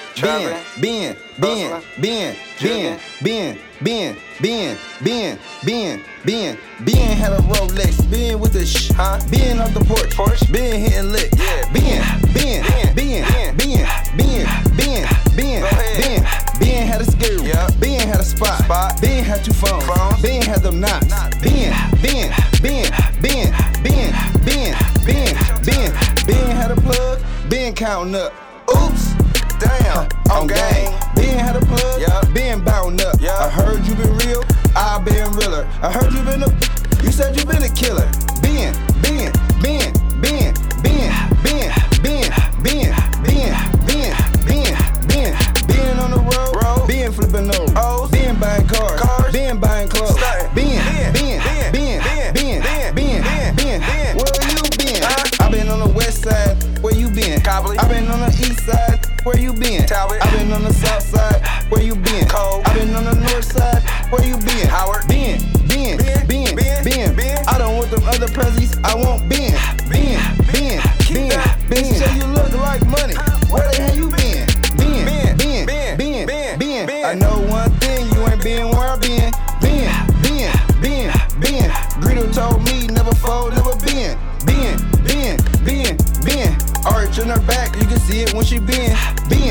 Ben, 0.81 1.17
Ben, 1.41 1.61
Ben, 1.61 2.87
Ben, 3.21 3.59
Ben, 3.81 4.17
Ben, 4.31 4.79
Ben, 5.03 5.39
Ben, 5.65 6.01
Ben, 6.25 6.59
Ben 6.85 7.17
had 7.17 7.33
a 7.33 7.39
Rolex, 7.39 8.09
Ben 8.11 8.39
with 8.39 8.53
the 8.53 8.65
sh, 8.65 8.93
Huh? 8.93 9.19
Ben 9.31 9.59
off 9.61 9.75
the 9.75 9.85
porch, 9.85 10.15
Porch? 10.15 10.41
Ben 10.53 10.81
hitting 10.81 11.11
lick, 11.11 11.31
Yeah. 11.37 11.73
Ben, 11.73 12.03
Ben, 12.33 12.63
Ben, 12.95 13.25
Ben, 13.57 13.57
Ben. 13.57 13.87
Ben, 14.17 14.47
Ben, 14.77 15.09
Ben, 15.37 15.63
Ben. 15.99 16.42
Ben, 16.63 16.87
had 16.87 17.01
a 17.01 17.05
scary, 17.11 17.49
Yeah. 17.49 17.69
Ben 17.81 18.01
had 18.09 18.21
a 18.21 18.25
spot, 18.25 18.59
Spot. 18.65 19.01
Ben 19.01 19.25
had 19.25 19.45
two 19.45 19.53
phones, 19.53 19.85
Phones. 19.85 20.23
Ben 20.23 20.43
had 20.43 20.63
them 20.63 20.81
Knots. 20.81 21.07
Ben, 21.43 21.75
Ben, 22.03 22.31
Ben, 22.63 22.91
Ben, 23.21 23.51
Ben, 23.83 24.13
Ben, 24.45 24.75
Ben, 25.05 25.35
Ben, 25.67 25.93
Ben 26.27 26.57
had 26.57 26.71
a 26.71 26.77
plug, 26.81 27.21
Ben 27.49 27.75
counting 27.75 28.15
up. 28.15 28.33
Oops, 28.71 29.13
Damn. 29.59 30.07
on 30.31 30.47
game. 30.47 30.93
Ben 31.17 31.39
had 31.39 31.57
a 31.57 31.61
plug, 31.67 32.01
Yeah. 32.01 32.21
Ben 32.33 32.63
bound 32.65 33.01
up. 33.03 33.17
Yeah. 33.21 33.37
I 33.37 33.49
heard 33.49 33.85
you 33.87 33.95
been 33.95 34.17
real, 34.19 34.45
I 34.77 34.99
been 35.05 35.31
realer. 35.33 35.67
I 35.83 35.91
heard 35.91 36.13
you 36.13 36.23
been 36.23 36.43
a, 36.45 36.51
you 37.03 37.11
said 37.11 37.37
you 37.37 37.45
been 37.45 37.63
a 37.63 37.69
killer. 37.75 38.09
Ben, 38.41 38.73
Ben, 39.03 39.33
selling 47.43 47.67
those. 47.67 47.73
O's. 47.77 48.11
Been 48.11 48.39
buying 48.39 48.67
cars. 48.67 49.01
cars. 49.01 49.33
Been 49.33 49.59
buying 49.59 49.89
clothes. 49.89 50.17
Been, 50.55 50.79
been, 51.13 51.13
been, 51.13 51.73
been, 51.73 52.03
been, 52.35 52.63
been, 52.95 52.95
been, 52.95 53.57
been. 53.57 53.83
Where 54.17 54.51
you 54.51 54.63
been? 54.79 55.03
Huh? 55.03 55.45
I 55.45 55.51
been 55.51 55.69
on 55.69 55.81
the 55.81 55.93
west 55.95 56.23
side. 56.23 56.63
Where 56.83 56.95
you 56.95 57.11
been? 57.11 57.41
Copley. 57.41 57.79
I 57.79 57.89
been 57.89 58.09
on 58.09 58.21
the 58.21 58.29
east 58.29 58.61
side. 58.67 59.07
Where 59.25 59.39
you 59.39 59.53
been? 59.53 59.87
Talbot. 59.87 60.23
I 60.23 60.31
been 60.37 60.53
on 60.53 60.65
the 60.65 60.73
south 60.73 61.03
side. 61.03 61.43
Where 61.71 61.83
you 61.83 61.95
been? 61.95 62.27
Cole. 62.29 62.63
I 62.65 62.75
been 62.75 62.95
on 62.95 63.05
the 63.05 63.15
north 63.15 63.45
side. 63.45 63.83
Where 64.11 64.25
you 64.27 64.37
been? 64.39 64.69
Howard. 64.69 65.07
Been, 65.09 65.41
been, 65.69 65.99
been, 66.27 66.57
been, 66.57 67.17
been. 67.17 67.49
I 67.49 67.59
don't 67.59 67.77
want 67.77 67.91
them 67.91 68.03
other 68.05 68.27
prezzies. 68.27 68.79
I 68.85 68.95
want. 68.95 69.32
See 88.13 88.23
it 88.23 88.35
when 88.35 88.45
she 88.45 88.59
bend. 88.59 88.95
Ben, 89.29 89.42